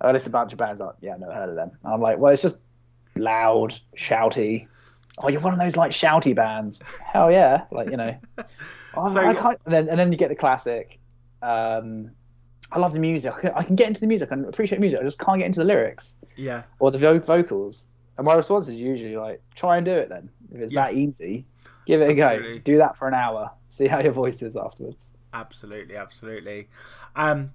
[0.00, 1.70] I list a bunch of bands like, yeah, I've never heard of them.
[1.84, 2.58] And I'm like, well, it's just
[3.16, 4.66] loud, shouty.
[5.18, 6.82] Oh, you're one of those like shouty bands.
[7.00, 8.18] Hell yeah, like you know.
[8.94, 9.30] Oh, so, I
[9.64, 10.98] and then and then you get the classic.
[11.40, 12.10] Um,
[12.72, 13.32] I love the music.
[13.54, 14.30] I can, get into the music.
[14.30, 15.00] and appreciate music.
[15.00, 16.18] I just can't get into the lyrics.
[16.36, 16.62] Yeah.
[16.78, 17.88] Or the vo- vocals.
[18.16, 20.28] And my response is usually like, try and do it then.
[20.52, 20.86] If it's yeah.
[20.86, 21.46] that easy,
[21.86, 22.58] give it a go.
[22.58, 23.50] Do that for an hour.
[23.68, 25.10] See how your voice is afterwards.
[25.32, 26.68] Absolutely, absolutely.
[27.16, 27.52] Um,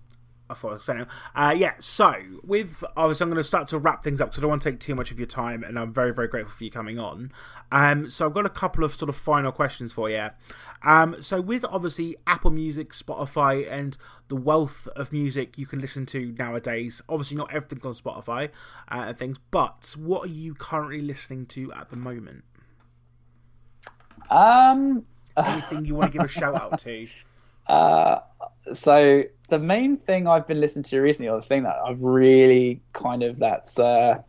[0.50, 1.06] I thought I was saying.
[1.36, 4.42] Uh, yeah, so with obviously, I'm going to start to wrap things up because I
[4.42, 6.64] don't want to take too much of your time, and I'm very, very grateful for
[6.64, 7.32] you coming on.
[7.72, 10.30] Um, so I've got a couple of sort of final questions for you.
[10.84, 16.06] Um, so with obviously Apple Music, Spotify, and the wealth of music you can listen
[16.08, 18.50] to nowadays, obviously not everything's on Spotify
[18.90, 22.44] uh, and things, but what are you currently listening to at the moment?
[24.30, 25.06] Um,
[25.38, 27.08] anything you want to give a shout out to?
[27.68, 28.22] Uh,
[28.72, 32.82] so the main thing I've been listening to recently, or the thing that I've really
[32.94, 34.22] kind of that's uh,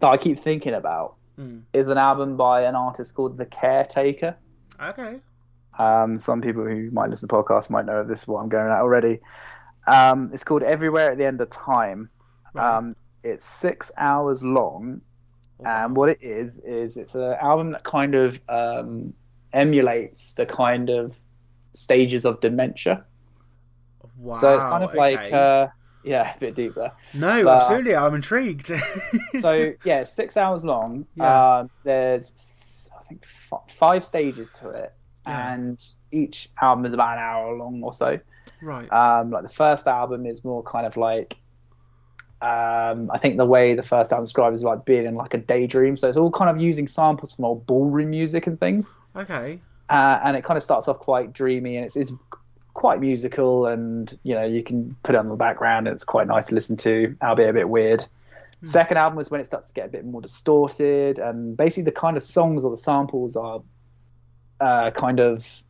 [0.00, 1.62] that I keep thinking about, mm.
[1.72, 4.36] is an album by an artist called The Caretaker.
[4.82, 5.20] Okay.
[5.78, 8.22] Um, some people who might listen to podcasts might know this.
[8.22, 9.20] is What I'm going at already.
[9.86, 12.10] Um, it's called Everywhere at the End of Time.
[12.52, 12.76] Right.
[12.76, 15.00] Um, it's six hours long,
[15.64, 19.12] and what it is is it's an album that kind of um,
[19.52, 21.18] emulates the kind of
[21.72, 23.04] stages of dementia.
[24.16, 24.34] Wow.
[24.34, 24.98] So it's kind of okay.
[24.98, 25.68] like, uh,
[26.04, 26.92] yeah, a bit deeper.
[27.14, 27.94] No, but, absolutely.
[27.94, 28.72] I'm intrigued.
[29.40, 31.06] so yeah, six hours long.
[31.16, 31.24] Yeah.
[31.24, 34.92] Uh, there's I think f- five stages to it,
[35.26, 35.54] yeah.
[35.54, 38.18] and each album is about an hour long or so.
[38.62, 38.90] Right.
[38.92, 41.36] Um, like the first album is more kind of like.
[42.40, 45.38] Um, I think the way the first album described is like being in like a
[45.38, 45.96] daydream.
[45.96, 48.94] So it's all kind of using samples from old ballroom music and things.
[49.16, 49.60] Okay.
[49.88, 52.12] Uh, and it kind of starts off quite dreamy and it's, it's
[52.78, 56.28] quite musical and you know you can put it on the background and it's quite
[56.28, 58.06] nice to listen to albeit a bit weird
[58.62, 58.68] mm.
[58.68, 61.90] second album was when it starts to get a bit more distorted and basically the
[61.90, 63.62] kind of songs or the samples are
[64.60, 65.64] uh, kind of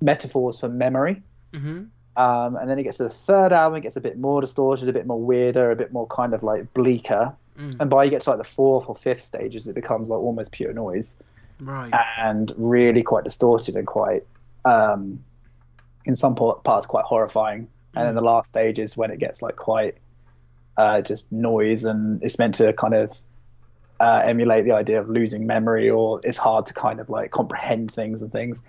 [0.00, 1.22] metaphors for memory
[1.52, 1.84] mm-hmm.
[2.16, 4.88] Um, and then it gets to the third album it gets a bit more distorted
[4.88, 7.74] a bit more weirder a bit more kind of like bleaker mm.
[7.80, 10.52] and by you get to like the fourth or fifth stages it becomes like almost
[10.52, 11.22] pure noise
[11.60, 14.24] right and really quite distorted and quite
[14.66, 15.20] um,
[16.04, 18.26] in some parts quite horrifying, and then the mm.
[18.26, 19.96] last stage is when it gets like quite
[20.76, 23.18] uh, just noise, and it's meant to kind of
[24.00, 27.92] uh, emulate the idea of losing memory, or it's hard to kind of like comprehend
[27.92, 28.64] things and things.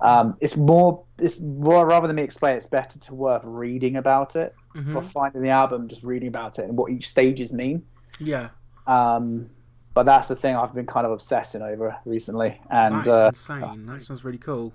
[0.00, 2.56] Um, it's more, it's more rather than me explain.
[2.56, 4.96] It's better to worth reading about it mm-hmm.
[4.96, 7.84] or finding the album, just reading about it and what each stages mean.
[8.18, 8.48] Yeah.
[8.86, 9.50] Um,
[9.94, 13.86] but that's the thing I've been kind of obsessing over recently, and that's uh, insane.
[13.86, 14.72] That sounds really cool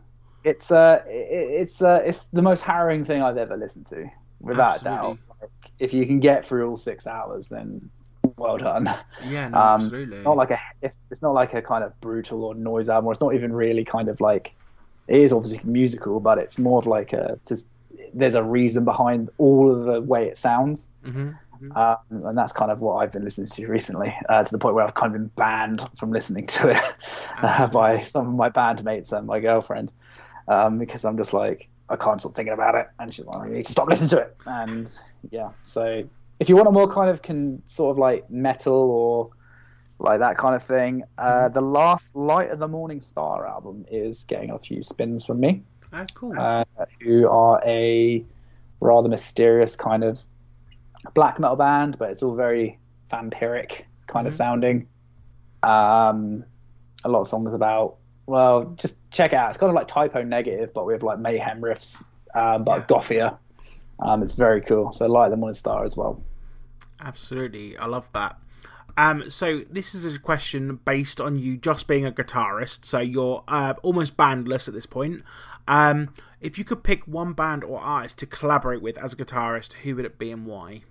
[0.47, 4.97] it's uh it's uh it's the most harrowing thing I've ever listened to, without Absolutely.
[4.97, 5.17] doubt.
[5.41, 7.89] Like, if you can get through all six hours, then
[8.37, 8.89] well done.
[9.25, 10.19] Yeah, no, um, absolutely.
[10.19, 13.07] Not like a it's, it's not like a kind of brutal or noise album.
[13.07, 14.53] Or it's not even really kind of like
[15.07, 17.69] it is obviously musical, but it's more of like a just
[18.13, 20.89] there's a reason behind all of the way it sounds.
[21.05, 21.29] Mm-hmm.
[21.61, 21.75] Mm-hmm.
[21.75, 24.75] Um, and that's kind of what I've been listening to recently, uh, to the point
[24.75, 26.83] where I've kind of been banned from listening to it
[27.41, 29.91] uh, by some of my bandmates and my girlfriend
[30.47, 33.55] um, because I'm just like I can't stop thinking about it, and she's like, "You
[33.55, 34.89] need to stop listening to it." And
[35.31, 36.03] yeah, so
[36.39, 39.29] if you want a more kind of can sort of like metal or
[39.99, 41.53] like that kind of thing, uh, mm-hmm.
[41.53, 45.63] the last Light of the Morning Star album is getting a few spins from me.
[45.91, 46.37] Ah, cool.
[46.37, 46.63] Uh,
[47.01, 48.23] who are a
[48.79, 50.21] rather mysterious kind of
[51.13, 52.77] black metal band, but it's all very
[53.11, 54.27] vampiric kind mm-hmm.
[54.27, 54.87] of sounding.
[55.63, 56.45] Um,
[57.03, 59.49] a lot of songs about well, just check it out.
[59.49, 62.03] It's kind of like Type O Negative, but with like mayhem riffs,
[62.35, 62.85] um, but yeah.
[62.85, 63.37] gothier.
[63.99, 64.91] Um, it's very cool.
[64.91, 66.21] So light the Morning Star as well.
[66.99, 68.37] Absolutely, I love that.
[68.97, 72.83] Um, so this is a question based on you just being a guitarist.
[72.83, 75.23] So you're uh, almost bandless at this point.
[75.67, 79.73] Um, if you could pick one band or artist to collaborate with as a guitarist,
[79.73, 80.81] who would it be and why?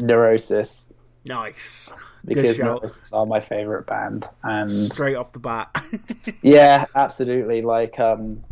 [0.00, 0.88] Neurosis.
[1.24, 1.92] Nice.
[2.24, 5.70] Because Neurosis are my favorite band, and straight off the bat.
[6.42, 7.62] yeah, absolutely.
[7.62, 8.42] Like, um,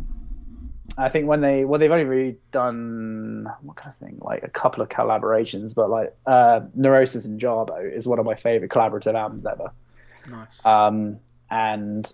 [0.97, 4.49] I think when they well, they've only really done what kind of thing, like a
[4.49, 9.15] couple of collaborations, but like uh, Neurosis and Jarboe is one of my favorite collaborative
[9.15, 9.71] albums ever.
[10.29, 10.65] Nice.
[10.65, 11.19] Um,
[11.49, 12.11] and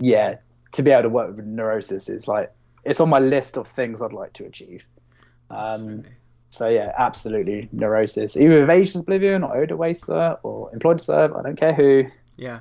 [0.00, 0.36] yeah,
[0.72, 2.52] to be able to work with Neurosis is like
[2.84, 4.86] it's on my list of things I'd like to achieve.
[5.50, 6.04] Um,
[6.50, 8.36] so yeah, absolutely Neurosis.
[8.36, 12.06] Either Ageless Oblivion or Odoacer or Employed to Serve, I don't care who.
[12.36, 12.60] Yeah.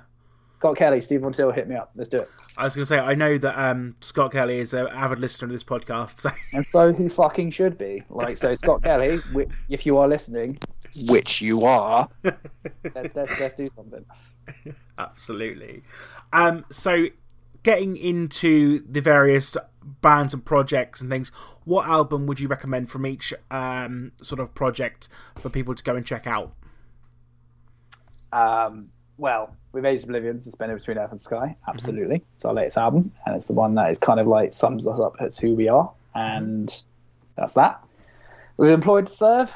[0.58, 1.92] Scott Kelly, Steve Von hit me up.
[1.96, 2.30] Let's do it.
[2.58, 5.48] I was going to say, I know that um, Scott Kelly is an avid listener
[5.48, 6.22] of this podcast.
[6.22, 6.30] So.
[6.54, 8.04] And so he fucking should be.
[8.10, 9.20] Like, so Scott Kelly,
[9.70, 10.58] if you are listening,
[11.10, 14.06] which you are, let's, let's, let's do something.
[14.98, 15.84] Absolutely.
[16.32, 17.08] Um, so,
[17.64, 21.32] getting into the various bands and projects and things,
[21.66, 25.96] what album would you recommend from each um, sort of project for people to go
[25.96, 26.54] and check out?
[28.32, 32.18] Um, well, with Ageless Oblivion, Suspended Between Earth and Sky, absolutely.
[32.18, 32.26] Mm-hmm.
[32.36, 35.00] It's our latest album, and it's the one that is kind of like sums us
[35.00, 36.86] up as who we are, and mm-hmm.
[37.36, 37.84] that's that.
[38.58, 39.54] With Employed to Serve,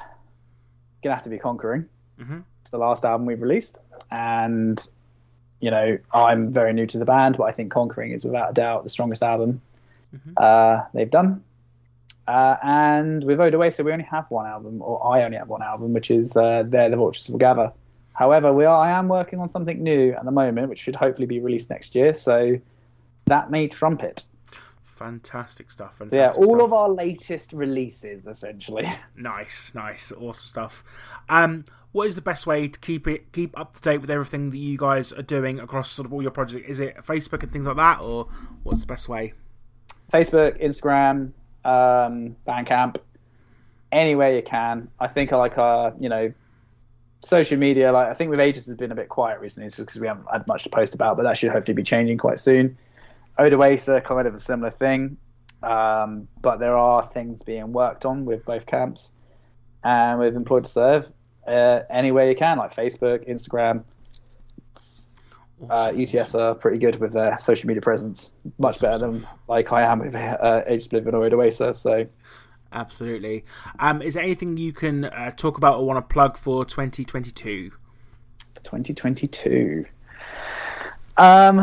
[1.04, 1.88] gonna have to be Conquering.
[2.20, 2.40] Mm-hmm.
[2.62, 3.80] It's the last album we've released,
[4.12, 4.86] and
[5.62, 8.54] you know I'm very new to the band, but I think Conquering is without a
[8.54, 9.62] doubt the strongest album
[10.16, 10.32] mm-hmm.
[10.38, 11.44] uh, they've done.
[12.28, 13.40] Uh, and with
[13.74, 16.64] so we only have one album, or I only have one album, which is uh,
[16.66, 17.72] There the Vultures Will Gather.
[18.20, 21.26] However, we are, I am working on something new at the moment, which should hopefully
[21.26, 22.14] be released next year.
[22.14, 22.60] So
[23.28, 24.26] that may trumpet.
[24.84, 26.00] Fantastic stuff.
[26.00, 26.66] Fantastic yeah, all stuff.
[26.66, 28.86] of our latest releases, essentially.
[29.16, 30.84] Nice, nice, awesome stuff.
[31.30, 31.64] Um,
[31.94, 34.58] what is the best way to keep it keep up to date with everything that
[34.58, 36.68] you guys are doing across sort of all your projects?
[36.68, 38.28] Is it Facebook and things like that, or
[38.64, 39.32] what's the best way?
[40.12, 41.32] Facebook, Instagram,
[41.64, 42.98] um, Bandcamp,
[43.94, 44.90] anywhere you can.
[45.00, 46.34] I think I like our, you know,
[47.22, 50.08] social media, like I think with Ages has been a bit quiet recently, because we
[50.08, 52.78] haven't had much to post about, but that should hopefully be changing quite soon.
[53.38, 55.18] Odoacer, kind of a similar thing,
[55.64, 59.12] um, but there are things being worked on with both camps,
[59.84, 61.12] and with Employed to Serve,
[61.48, 63.84] uh, anywhere you can, like Facebook, Instagram.
[65.70, 69.92] Uh, ETS are pretty good with their social media presence, much better than like I
[69.92, 71.76] am with uh, or Odoacer.
[71.76, 72.00] So
[72.72, 73.46] Absolutely.
[73.80, 77.72] Um, is there anything you can uh, talk about or want to plug for 2022?
[78.64, 79.84] 2022.
[81.18, 81.58] Um,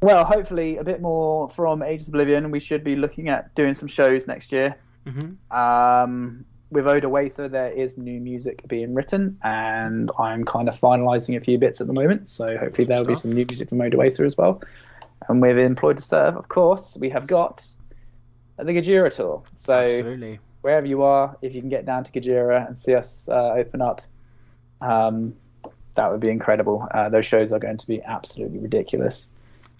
[0.00, 2.50] well, hopefully a bit more from Ages of Oblivion.
[2.50, 4.76] We should be looking at doing some shows next year.
[5.06, 5.56] Mm-hmm.
[5.56, 11.40] Um, with Odoacer, there is new music being written, and I'm kind of finalising a
[11.40, 12.28] few bits at the moment.
[12.28, 14.62] So hopefully there'll be some new music from Odoacer as well.
[15.28, 17.64] And with Employed to Serve, of course, we have got
[18.58, 19.42] at the Gojira tour.
[19.54, 20.38] So Absolutely.
[20.62, 23.82] wherever you are, if you can get down to Gojira and see us uh, open
[23.82, 24.02] up,
[24.80, 25.34] um,
[25.94, 26.86] that would be incredible.
[26.92, 29.32] Uh, those shows are going to be absolutely ridiculous.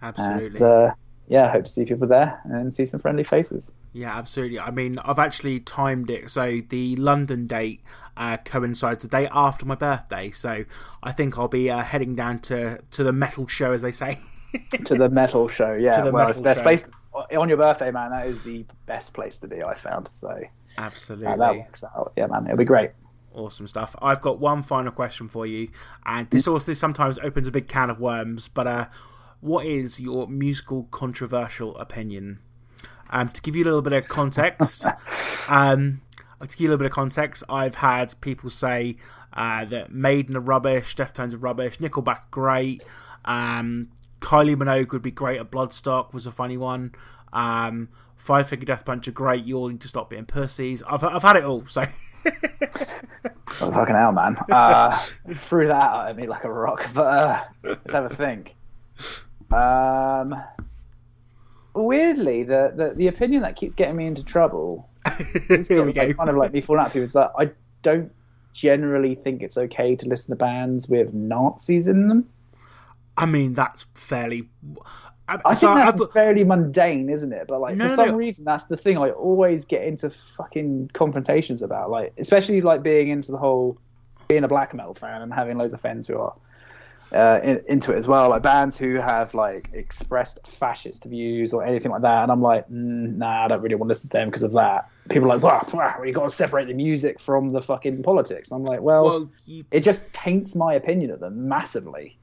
[0.03, 0.47] Absolutely.
[0.47, 0.95] And, uh,
[1.27, 3.75] yeah, I hope to see people there and see some friendly faces.
[3.93, 4.61] Yeah, absolutely.
[4.61, 7.81] I mean, I've actually timed it so the London date
[8.17, 10.31] uh, coincides the day after my birthday.
[10.31, 10.65] So
[11.03, 14.19] I think I'll be uh, heading down to to the metal show, as they say.
[14.85, 16.09] to the metal show, yeah.
[16.11, 16.85] well, it's best place
[17.15, 19.63] on your birthday, man, that is the best place to be.
[19.63, 20.41] I found so.
[20.77, 22.13] Absolutely, uh, that works out.
[22.17, 22.91] Yeah, man, it'll be great.
[23.33, 23.97] Awesome stuff.
[24.01, 25.69] I've got one final question for you,
[26.07, 28.49] and this also sometimes opens a big can of worms.
[28.49, 28.87] But uh,
[29.41, 32.41] what is your musical controversial opinion?
[33.11, 34.87] Um, to give you a little bit of context,
[35.49, 36.01] um,
[36.41, 38.97] to give you a little bit of context, I've had people say
[39.33, 42.83] uh, that Maiden are rubbish, Deftones are rubbish, Nickelback great,
[43.25, 43.91] um,
[44.25, 46.95] Kylie Minogue would be great at Bloodstock was a funny one.
[47.35, 49.45] Um, Five Finger Death Punch are great.
[49.45, 50.83] You all need to stop being pussies.
[50.85, 51.67] I've I've had it all.
[51.67, 51.85] So.
[52.27, 52.33] oh,
[53.51, 54.39] fucking hell, man!
[54.51, 54.99] Uh,
[55.35, 56.89] threw that out at me like a rock.
[56.95, 58.55] But uh, let's have a think.
[59.53, 60.35] Um,
[61.75, 64.89] weirdly, the, the the opinion that keeps getting me into trouble.
[65.69, 66.15] Here we go.
[66.15, 67.51] Kind of like me falling out people is that I
[67.83, 68.11] don't
[68.55, 72.27] generally think it's okay to listen to bands with Nazis in them.
[73.17, 74.49] I mean, that's fairly.
[75.27, 77.47] I, I so think that's I've, fairly mundane, isn't it?
[77.49, 78.17] But like no, for some no.
[78.17, 81.91] reason, that's the thing I always get into fucking confrontations about.
[81.91, 83.79] Like, especially like being into the whole
[84.29, 86.35] being a black metal fan and having loads of friends who are
[87.13, 91.65] uh, in, into it as well, like bands who have like expressed fascist views or
[91.65, 94.17] anything like that, and I'm like, mm, nah, I don't really want to listen to
[94.17, 94.89] them because of that.
[95.09, 98.51] People are like, wow, wow you got to separate the music from the fucking politics.
[98.51, 102.19] And I'm like, well, Well, you, it just taints my opinion of them massively.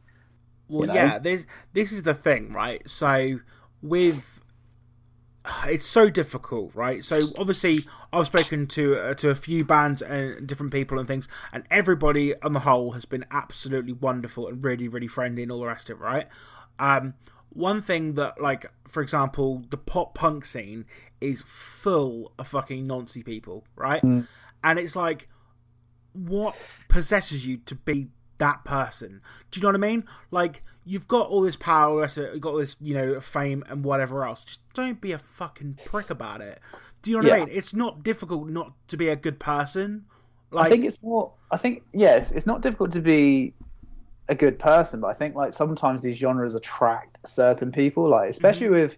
[0.71, 0.93] Well, you know?
[0.93, 2.87] yeah, this this is the thing, right?
[2.89, 3.39] So
[3.81, 4.41] with
[5.65, 7.03] it's so difficult, right?
[7.03, 11.27] So obviously, I've spoken to uh, to a few bands and different people and things,
[11.51, 15.59] and everybody on the whole has been absolutely wonderful and really, really friendly and all
[15.59, 16.27] the rest of it, right?
[16.79, 17.15] Um,
[17.49, 20.85] one thing that, like, for example, the pop punk scene
[21.19, 24.01] is full of fucking noncy people, right?
[24.63, 25.27] And it's like,
[26.13, 26.55] what
[26.87, 28.07] possesses you to be
[28.41, 29.21] that person?
[29.51, 30.03] Do you know what I mean?
[30.31, 34.25] Like, you've got all this power, you've got all this, you know, fame and whatever
[34.25, 34.43] else.
[34.43, 36.59] Just don't be a fucking prick about it.
[37.03, 37.55] Do you know what I mean?
[37.55, 40.05] It's not difficult not to be a good person.
[40.49, 41.31] Like, I think it's more.
[41.51, 43.53] I think yes, it's not difficult to be
[44.27, 48.69] a good person, but I think like sometimes these genres attract certain people, like especially
[48.69, 48.97] with.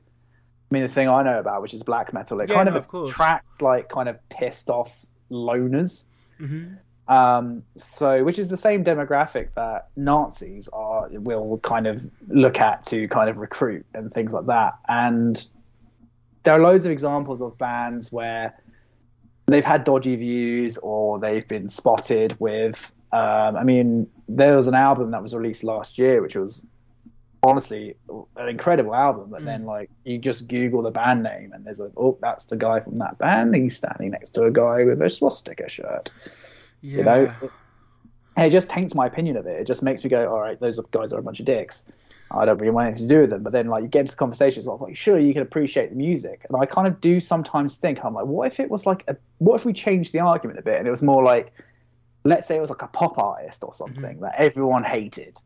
[0.71, 2.51] I mean, the thing I know about, which is black metal, it Mm-hmm.
[2.51, 3.11] Yeah, kind no, of of course.
[3.11, 6.05] attracts like kind of pissed off loners.
[6.39, 6.77] Mhm.
[7.07, 12.85] Um, so, which is the same demographic that Nazis are will kind of look at
[12.85, 14.75] to kind of recruit and things like that.
[14.87, 15.45] And
[16.43, 18.57] there are loads of examples of bands where
[19.47, 22.93] they've had dodgy views or they've been spotted with.
[23.11, 26.65] Um, I mean, there was an album that was released last year, which was
[27.43, 27.95] honestly
[28.37, 29.27] an incredible album.
[29.29, 32.55] But then, like, you just Google the band name, and there's like, oh, that's the
[32.55, 33.53] guy from that band.
[33.55, 36.09] He's standing next to a guy with a swastika shirt
[36.83, 36.97] yeah.
[36.97, 37.33] you know?
[38.35, 39.59] and it just taints my opinion of it.
[39.59, 41.97] It just makes me go all right those guys are a bunch of dicks.
[42.31, 43.43] I don't really want anything to do with them.
[43.43, 45.95] But then like you get into the conversations like, like sure you can appreciate the
[45.95, 46.45] music.
[46.49, 49.15] And i kind of do sometimes think i'm like what if it was like a
[49.37, 51.53] what if we changed the argument a bit and it was more like
[52.23, 55.37] let's say it was like a pop artist or something that everyone hated.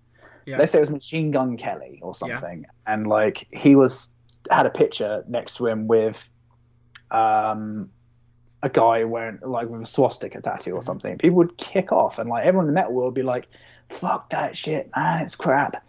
[0.45, 0.59] Yeah.
[0.59, 4.13] let's say it was machine gun kelly or something and like he was
[4.49, 6.29] had a picture next to him with
[7.11, 7.89] um
[8.67, 12.29] a guy wearing like with a swastika tattoo or something, people would kick off, and
[12.29, 13.47] like everyone in the metal world would be like,
[13.89, 15.83] "Fuck that shit, man, it's crap."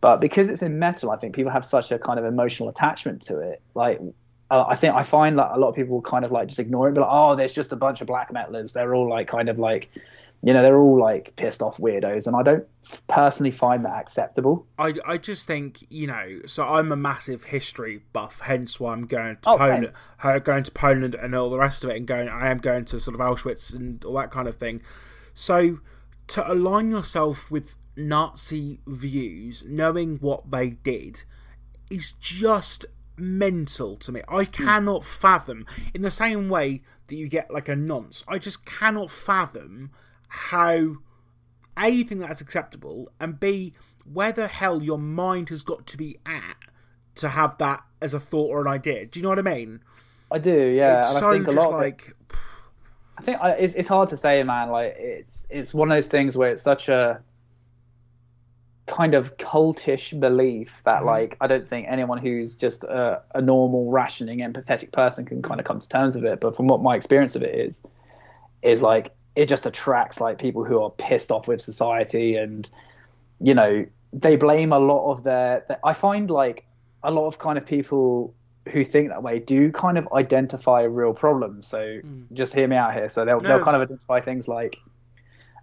[0.00, 3.22] But because it's in metal, I think people have such a kind of emotional attachment
[3.22, 3.62] to it.
[3.74, 4.00] Like,
[4.50, 6.88] uh, I think I find that a lot of people kind of like just ignore
[6.88, 8.72] it, but like, "Oh, there's just a bunch of black metalers.
[8.72, 9.90] They're all like kind of like,
[10.42, 12.64] you know, they're all like pissed off weirdos," and I don't
[13.08, 14.64] personally find that acceptable.
[14.78, 19.06] I, I just think you know so I'm a massive history buff hence why I'm
[19.06, 19.56] going to Oh.
[19.58, 19.92] Poland
[20.22, 22.84] uh, going to Poland and all the rest of it and going I am going
[22.84, 24.82] to sort of Auschwitz and all that kind of thing
[25.34, 25.80] so
[26.28, 31.24] to align yourself with Nazi views knowing what they did
[31.90, 32.86] is just
[33.18, 34.50] mental to me I hmm.
[34.50, 39.10] cannot fathom in the same way that you get like a nonce I just cannot
[39.10, 39.90] fathom
[40.28, 40.96] how
[41.76, 43.74] a, you think that's acceptable, and B,
[44.10, 46.56] where the hell your mind has got to be at
[47.16, 49.06] to have that as a thought or an idea.
[49.06, 49.80] Do you know what I mean?
[50.30, 52.16] I do, yeah, it's and so I think a lot of it- like
[53.18, 54.70] I think I, it's it's hard to say, man.
[54.70, 57.20] Like it's it's one of those things where it's such a
[58.86, 61.06] kind of cultish belief that Mm-hmm.
[61.06, 65.60] like I don't think anyone who's just a, a normal, rationing, empathetic person can kind
[65.60, 66.40] of come to terms with it.
[66.40, 67.84] But from what my experience of it is,
[68.62, 72.68] is like it just attracts like people who are pissed off with society and
[73.40, 75.64] you know they blame a lot of their.
[75.68, 76.64] their I find like
[77.02, 78.34] a lot of kind of people
[78.72, 81.66] who think that way do kind of identify real problems.
[81.68, 82.00] So
[82.32, 83.08] just hear me out here.
[83.08, 83.48] So they'll, No.
[83.48, 84.76] they'll kind of identify things like,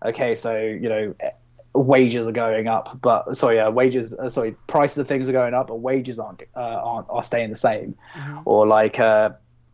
[0.05, 1.15] okay, so you know,
[1.73, 5.53] wages are going up, but sorry, uh, wages, uh, sorry, prices of things are going
[5.53, 7.95] up, but wages aren't uh, aren't are staying the same,
[8.45, 9.31] or like, uh,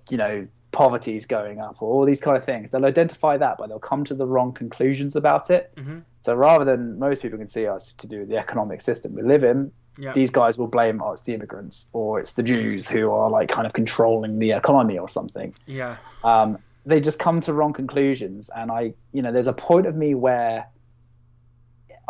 [0.10, 2.72] you know, poverty is going up, or all these kind of things.
[2.72, 5.74] They'll identify that, but they'll come to the wrong conclusions about it.
[6.22, 9.22] So rather than most people can see us to do with the economic system we
[9.24, 10.14] live in, Yeah.
[10.14, 13.50] these guys will blame oh, it's the immigrants or it's the Jews who are like
[13.50, 15.54] kind of controlling the economy or something.
[15.66, 19.86] yeah, Um, they just come to wrong conclusions, and I, you know, there's a point
[19.86, 20.68] of me where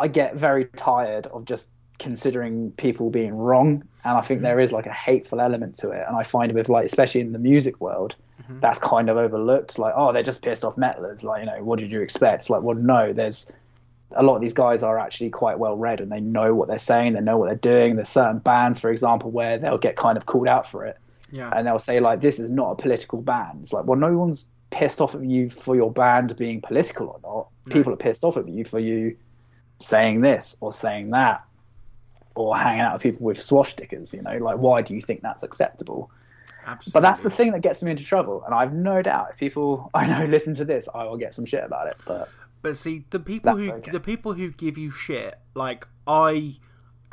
[0.00, 4.44] I get very tired of just considering people being wrong, and I think mm.
[4.44, 7.32] there is like a hateful element to it, and I find with like especially in
[7.32, 8.14] the music world.
[8.42, 8.60] Mm-hmm.
[8.60, 9.78] That's kind of overlooked.
[9.78, 11.22] Like, oh, they're just pissed off metalers.
[11.22, 12.48] Like, you know, what did you expect?
[12.48, 13.52] Like, well, no, there's
[14.12, 16.78] a lot of these guys are actually quite well read and they know what they're
[16.78, 17.96] saying, they know what they're doing.
[17.96, 20.96] There's certain bands, for example, where they'll get kind of called out for it
[21.32, 23.60] yeah, and they'll say like this is not a political band.
[23.62, 27.20] It's like, well, no one's pissed off at you for your band being political or
[27.22, 27.72] not.
[27.72, 29.16] People are pissed off at you for you
[29.80, 31.44] saying this or saying that
[32.34, 34.12] or hanging out with people with swastikas.
[34.12, 36.10] You know, like why do you think that's acceptable?
[36.66, 36.92] absolutely.
[36.92, 39.90] But that's the thing that gets me into trouble, and I've no doubt if people
[39.94, 41.96] I know listen to this, I will get some shit about it.
[42.06, 42.28] But
[42.62, 43.90] But see, the people who okay.
[43.90, 46.56] the people who give you shit, like I,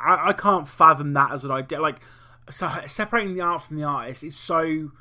[0.00, 1.80] I, I can't fathom that as an idea.
[1.80, 2.00] Like,
[2.50, 4.92] so separating the art from the artist is so.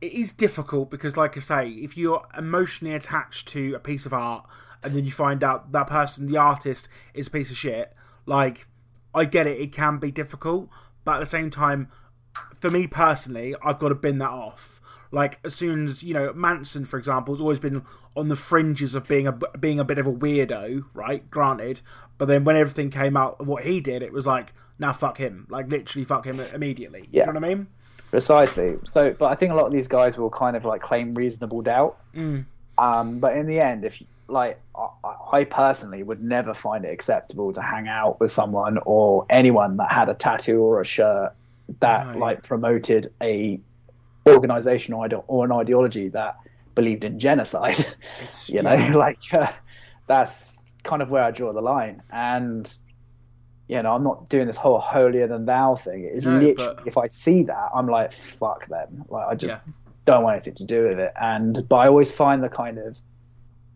[0.00, 4.12] It is difficult because, like I say, if you're emotionally attached to a piece of
[4.12, 4.44] art
[4.82, 7.92] and then you find out that person, the artist, is a piece of shit,
[8.26, 8.66] like
[9.14, 10.68] I get it, it can be difficult,
[11.04, 11.88] but at the same time,
[12.58, 14.80] for me personally, I've got to bin that off.
[15.10, 17.82] Like as soon as you know Manson, for example, has always been
[18.16, 21.28] on the fringes of being a being a bit of a weirdo, right?
[21.30, 21.82] Granted,
[22.16, 25.18] but then when everything came out of what he did, it was like, now fuck
[25.18, 27.08] him, like literally fuck him immediately.
[27.10, 27.22] Yeah.
[27.22, 27.66] You know what I mean?
[28.10, 28.76] Precisely.
[28.84, 31.62] So, but I think a lot of these guys will kind of like claim reasonable
[31.62, 31.98] doubt.
[32.14, 32.44] Mm.
[32.78, 34.88] Um, but in the end, if you, like I,
[35.38, 39.92] I personally would never find it acceptable to hang out with someone or anyone that
[39.92, 41.32] had a tattoo or a shirt
[41.80, 42.16] that Right.
[42.16, 43.60] like promoted a
[44.26, 46.36] organization or, or an ideology that
[46.74, 47.76] believed in genocide.
[48.24, 48.94] It's, you know, yeah.
[49.06, 49.50] like uh,
[50.06, 52.02] that's kind of where I draw the line.
[52.10, 52.72] And
[53.68, 56.04] you know, I'm not doing this whole holier than thou thing.
[56.04, 59.04] It's No, literally but- if I see that, I'm like, fuck them.
[59.08, 59.72] Like I just Yeah.
[60.04, 61.12] don't want anything to do with it.
[61.20, 62.98] And but I always find the kind of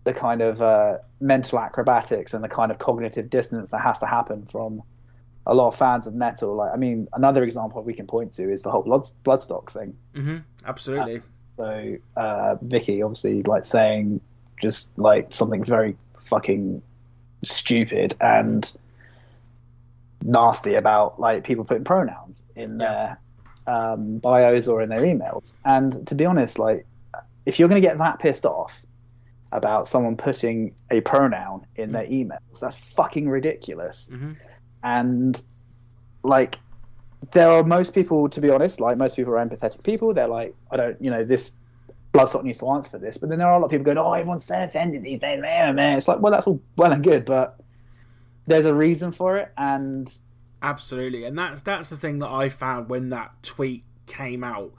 [0.06, 4.06] the kind of uh, mental acrobatics and the kind of cognitive dissonance that has to
[4.06, 4.80] happen from
[5.46, 6.54] a lot of fans of metal.
[6.54, 9.96] Like, I mean, another example we can point to is the whole blood bloodstock thing.
[10.14, 11.22] hmm absolutely.
[11.46, 14.20] So uh, Vicky obviously like saying
[14.62, 16.82] just like something very fucking
[17.42, 18.70] stupid and
[20.22, 23.16] nasty about like people putting pronouns in Yeah.
[23.66, 25.54] their um, bios or in their emails.
[25.64, 26.86] And to be honest, like
[27.44, 28.82] if you're going to get that pissed off
[29.52, 34.08] about someone putting a pronoun in their emails, that's fucking ridiculous.
[34.10, 34.32] hmm
[34.82, 35.40] And
[36.22, 36.58] like
[37.32, 40.12] there are most people, to be honest, like most people are empathetic people.
[40.14, 41.52] They're like, I don't, you know, this
[42.12, 43.18] Bloodstock needs to answer for this.
[43.18, 45.40] But then there are a lot of people going, oh, everyone's so offended these days,
[45.40, 45.98] man, man.
[45.98, 47.58] It's like, well, that's all well and good, but
[48.46, 50.12] there's a reason for it, and
[50.62, 54.72] Absolutely, and that's that's the thing that I found when that tweet came out.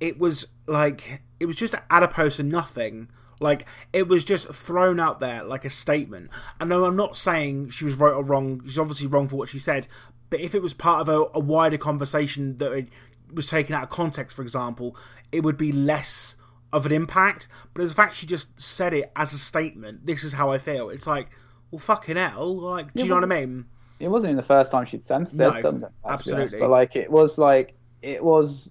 [0.00, 3.08] It was like it was just adipose and nothing.
[3.40, 6.30] Like it was just thrown out there like a statement.
[6.60, 8.62] I know I'm not saying she was right or wrong.
[8.64, 9.86] She's obviously wrong for what she said.
[10.30, 12.88] But if it was part of a, a wider conversation that it
[13.32, 14.96] was taken out of context, for example,
[15.32, 16.36] it would be less
[16.72, 17.48] of an impact.
[17.72, 20.58] But as the fact she just said it as a statement, this is how I
[20.58, 20.90] feel.
[20.90, 21.28] It's like,
[21.70, 22.56] well, fucking hell.
[22.56, 23.66] Like, do you know what I mean?
[24.00, 25.80] it wasn't even the first time she'd said, said No, something.
[25.82, 26.28] let's honest.
[26.28, 26.58] absolutely.
[26.60, 28.70] But like, it was like, it was.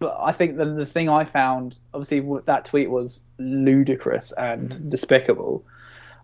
[0.00, 4.88] But I think the the thing I found, obviously, that tweet was ludicrous and Mm-hmm.
[4.90, 5.64] despicable.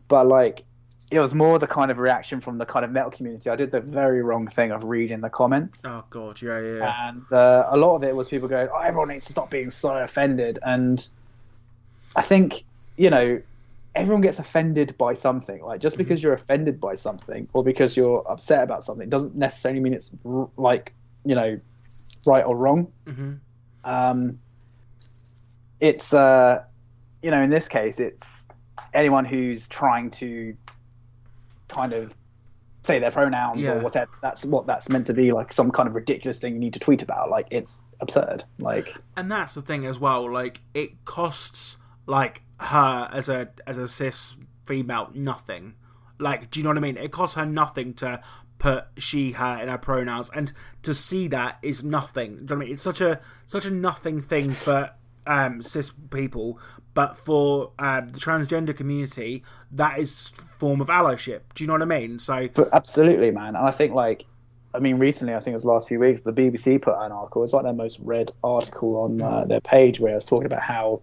[0.09, 0.64] But like,
[1.11, 3.51] it was more the kind of reaction from the kind of metal community.
[3.51, 5.83] I did the very wrong thing of reading the comments.
[5.85, 7.09] Oh god, yeah, yeah.
[7.09, 9.70] and uh, a lot of it was people going, "Oh, everyone needs to stop being
[9.70, 11.07] so offended." And
[12.16, 12.64] I think
[12.97, 13.41] you know,
[13.97, 15.61] everyone gets offended by something.
[15.64, 19.81] Like just because you're offended by something or because you're upset about something doesn't necessarily
[19.81, 20.93] mean it's r- like
[21.25, 21.59] you know,
[22.27, 22.93] right or wrong.
[23.07, 23.33] hmm
[23.85, 24.39] Um,
[25.80, 26.62] it's uh,
[27.22, 28.47] you know, in this case, it's
[28.93, 30.57] anyone who's trying to
[31.68, 32.14] kind of
[32.82, 33.72] say their pronouns Yeah.
[33.74, 34.11] or whatever.
[34.22, 36.80] That's what that's meant to be, like some kind of ridiculous thing you need to
[36.80, 37.30] tweet about.
[37.30, 38.45] Like it's absurd.
[38.59, 43.78] Like and that's the thing as well like it costs like her as a as
[43.78, 45.74] a cis female nothing
[46.18, 48.20] like do you know what i mean it costs her nothing to
[48.64, 50.52] put she her in her pronouns and
[50.82, 53.66] to see that is nothing do you know what i mean it's such a such
[53.66, 54.90] a nothing thing for
[55.26, 56.58] um cis people
[56.94, 61.82] but for um, the transgender community that is form of allyship do you know what
[61.82, 63.48] i mean so But absolutely, man.
[63.48, 64.24] And I think like,
[64.74, 67.12] I mean, recently, I think it was the last few weeks, the BBC put an
[67.12, 67.44] article.
[67.44, 70.62] It's like their most read article on uh, their page where it was talking about
[70.62, 71.00] how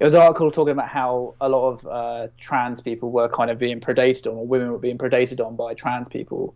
[0.00, 3.50] it was an article talking about how a lot of uh, trans people were kind
[3.50, 6.54] of being predated on, or women were being predated on by trans people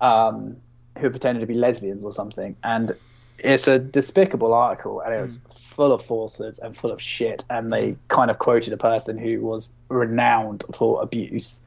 [0.00, 0.56] um,
[0.96, 2.54] who pretended to be lesbians or something.
[2.62, 2.92] And
[3.38, 7.44] it's a despicable article, and it was full of falsehoods and full of shit.
[7.50, 11.64] And they kind of quoted a person who was renowned for abuse.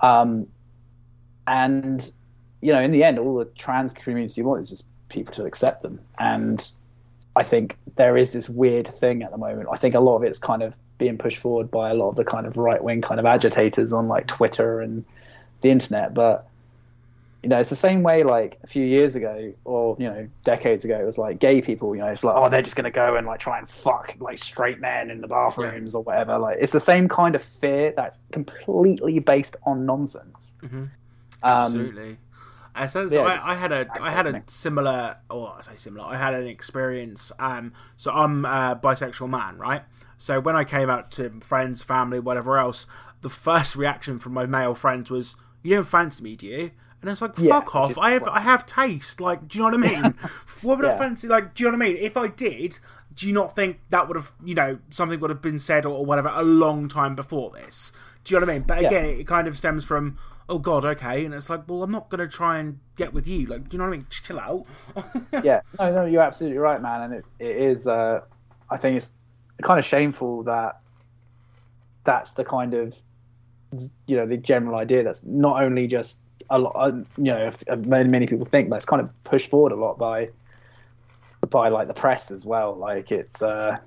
[0.00, 0.46] Um,
[1.46, 2.10] and
[2.62, 5.82] you know, in the end, all the trans community want is just people to accept
[5.82, 6.00] them.
[6.18, 6.66] And
[7.40, 9.70] I think there is this weird thing at the moment.
[9.72, 12.16] I think a lot of it's kind of being pushed forward by a lot of
[12.16, 15.06] the kind of right wing kind of agitators on like Twitter and
[15.62, 16.12] the internet.
[16.12, 16.46] But
[17.42, 20.84] you know, it's the same way like a few years ago or, you know, decades
[20.84, 22.90] ago, it was like gay people, you know, it's like, oh, they're just going to
[22.90, 26.36] go and like try and fuck like straight men in the bathrooms or whatever.
[26.36, 30.52] Like, it's the same kind of fear that's completely based on nonsense.
[31.42, 32.18] Um, Absolutely.
[32.74, 36.04] I said yeah, I, I had a I had a similar or I say similar.
[36.04, 37.32] I had an experience.
[37.38, 39.82] Um, so I'm a bisexual man, right?
[40.18, 42.86] So when I came out to friends, family, whatever else,
[43.22, 47.10] the first reaction from my male friends was, "You don't fancy me, do you?" And
[47.10, 47.96] it's like, Yeah, fuck off.
[47.98, 49.20] I have I have taste.
[49.20, 50.14] Like, do you know what I mean?
[50.62, 51.28] what would I fancy?
[51.28, 51.96] Like, do you know what I mean?
[51.96, 52.78] If I did,
[53.14, 55.94] do you not think that would have, you know, something would have been said or,
[55.94, 57.92] or whatever a long time before this?
[58.24, 58.64] Do you know what I mean?
[58.66, 58.88] But Yeah.
[58.88, 60.18] again, it kind of stems from,
[60.50, 63.26] oh god, okay, and it's like, well, I'm not going to try and get with
[63.28, 63.46] you.
[63.46, 64.06] Like, do you know what I mean?
[64.10, 64.66] Chill out.
[65.44, 67.02] yeah, no, no, you're absolutely right, man.
[67.02, 68.20] And it, it is, uh,
[68.68, 69.12] I think it's
[69.62, 70.80] kind of shameful that
[72.02, 72.96] that's the kind of,
[74.06, 76.20] you know, the general idea that's not only just
[76.50, 77.50] a lot, uh, you know,
[77.86, 80.30] many, many people think, but it's kind of pushed forward a lot by,
[81.48, 82.74] by like the press as well.
[82.74, 83.78] Like it's, uh,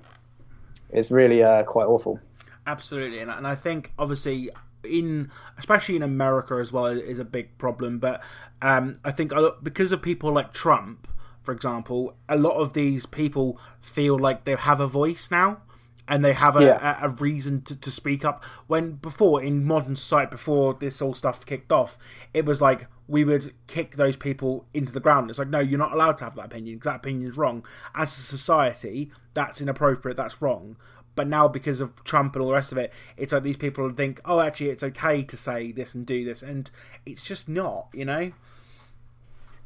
[0.88, 2.18] it's really uh, quite awful.
[2.66, 4.48] Absolutely, and, and I think obviously
[4.86, 7.98] in especially in America as well is a big problem.
[7.98, 8.22] But
[8.62, 9.32] um, I think
[9.62, 11.08] because of people like Trump,
[11.42, 15.58] for example, a lot of these people feel like they have a voice now.
[16.06, 16.98] And they have a, Yeah.
[17.02, 18.44] a, a reason to, to speak up.
[18.66, 21.96] When before in modern society, before this all stuff kicked off,
[22.34, 25.30] it was like we would kick those people into the ground.
[25.30, 27.64] It's like, no, you're not allowed to have that opinion because that opinion is wrong.
[27.94, 30.18] As a society, that's inappropriate.
[30.18, 30.76] That's wrong.
[31.16, 33.90] But now, because of Trump and all the rest of it, it's like these people
[33.92, 36.70] think, oh, actually, it's okay to say this and do this, and
[37.06, 38.32] it's just not, you know.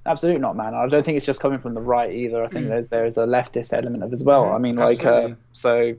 [0.07, 0.75] Absolutely not, man.
[0.75, 2.43] I don't think it's just coming from the right either.
[2.43, 4.53] I think there's there's a leftist element of it as well.
[4.53, 5.97] I mean, like, uh, so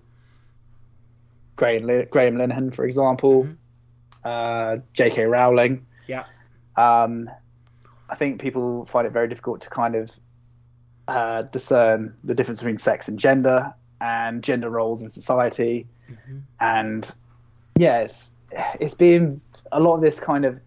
[1.55, 3.47] Graham, Graham Linehan, for example,
[4.23, 5.25] uh, J.K.
[5.25, 5.85] Rowling.
[6.07, 6.25] Yeah,
[6.75, 7.29] Um,
[8.09, 10.11] I think people find it very difficult to kind of
[11.07, 15.87] uh, discern the difference between sex and gender and gender roles in society.
[16.59, 17.11] And
[17.77, 18.31] yeah, it's,
[18.79, 19.41] it's being
[19.71, 20.59] a lot of this kind of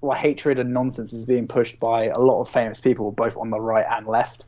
[0.00, 3.50] well, hatred and nonsense is being pushed by a lot of famous people, both on
[3.50, 4.44] the right and left.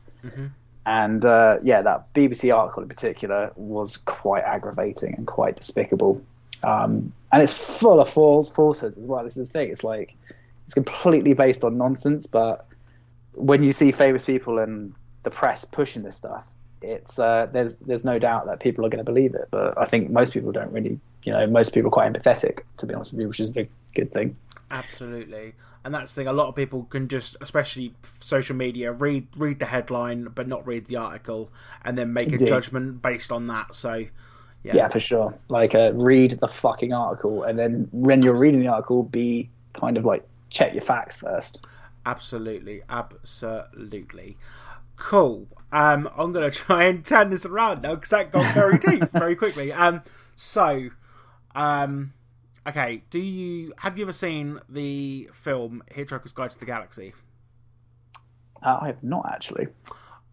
[0.85, 6.21] And uh, yeah, that BBC article in particular was quite aggravating and quite despicable.
[6.63, 9.23] Um, and it's full of false falsehoods as well.
[9.23, 9.69] This is the thing.
[9.69, 10.15] It's like
[10.65, 12.27] it's completely based on nonsense.
[12.27, 12.65] But
[13.35, 16.47] when you see famous people and the press pushing this stuff,
[16.81, 19.47] it's uh, there's there's no doubt that people are going to believe it.
[19.51, 22.85] But I think most people don't really, you know, most people are quite empathetic, to
[22.85, 24.35] be honest with you, which is the good thing.
[24.71, 25.53] absolutely.
[25.83, 26.27] And that's the thing.
[26.27, 30.65] A lot of people can just, especially social media, read read the headline but not
[30.67, 31.51] read the article,
[31.83, 33.73] and then make a judgment based on that.
[33.73, 34.05] So,
[34.63, 35.33] yeah, Yeah, for sure.
[35.49, 39.97] Like, uh, read the fucking article, and then when you're reading the article, be kind
[39.97, 41.65] of like check your facts first.
[42.05, 44.37] Absolutely, absolutely.
[44.97, 45.47] Cool.
[45.71, 49.35] Um, I'm gonna try and turn this around now because that got very deep very
[49.35, 49.71] quickly.
[49.71, 50.01] Um,
[50.35, 50.89] so,
[51.55, 52.13] um,
[52.67, 53.03] okay.
[53.09, 57.13] Do you have you ever seen the film Hitchhiker's Guide to the Galaxy?
[58.63, 59.67] Uh, I have not actually.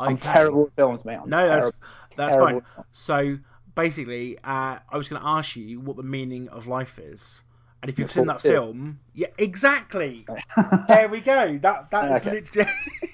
[0.00, 1.16] I'm terrible at films, mate.
[1.16, 1.78] I'm No, that's terrible.
[2.16, 2.60] that's terrible.
[2.76, 2.84] fine.
[2.92, 3.38] So
[3.74, 7.42] basically, uh, I was going to ask you what the meaning of life is,
[7.82, 8.48] and if you've seen that too.
[8.48, 10.26] film, yeah, exactly.
[10.88, 11.58] there we go.
[11.58, 12.30] That that is Okay.
[12.40, 12.70] literally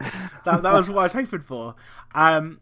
[0.44, 1.74] that, that was what I was hoping for.
[2.14, 2.60] Um,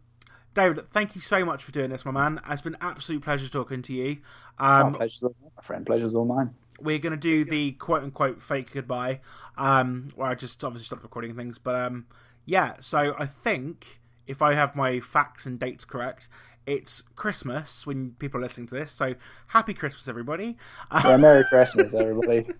[0.53, 2.39] David, thank you so much for doing this, my man.
[2.49, 4.17] It's been an absolute pleasure talking to you.
[4.59, 5.85] Oh, Um, pleasure's all mine, my friend.
[5.85, 6.53] Pleasure's all mine.
[6.81, 9.21] we're going to do the quote unquote fake goodbye,
[9.57, 11.57] um, where I just obviously stopped recording things.
[11.57, 12.05] But um,
[12.45, 16.27] yeah, so I think if I have my facts and dates correct,
[16.65, 18.91] it's Christmas when people are listening to this.
[18.91, 19.15] So
[19.47, 20.57] happy Christmas, everybody.
[21.03, 22.45] Yeah, Merry Christmas, everybody.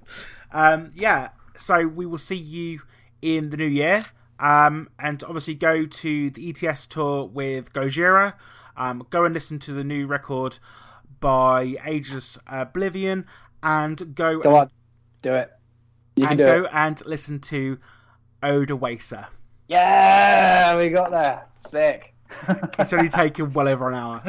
[0.53, 2.81] Um, yeah, so we will see you
[3.21, 4.03] in the new year.
[4.41, 8.33] Um, and obviously go to the ETS tour with Gojira.
[8.75, 10.57] Um, go and listen to the new record
[11.19, 13.25] by Ageless Oblivion,
[13.61, 14.71] and go Go on,
[15.21, 15.51] do it.
[16.15, 16.69] You and do go it.
[16.73, 17.77] and listen to
[18.41, 19.27] Odoacer.
[19.67, 21.45] Yeah, we got there.
[21.53, 22.13] Sick.
[22.79, 24.23] It's only taken well over an hour.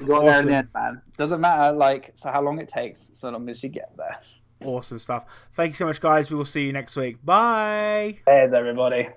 [0.00, 0.46] You got there in Awesome.
[0.50, 1.02] the end, man.
[1.16, 4.18] Doesn't matter, like, so how long it takes, so long as you get there.
[4.66, 5.24] Awesome stuff.
[5.54, 6.28] Thank you so much, guys.
[6.30, 7.24] We will see you next week.
[7.24, 8.18] Bye.
[8.26, 9.08] Cheers, everybody.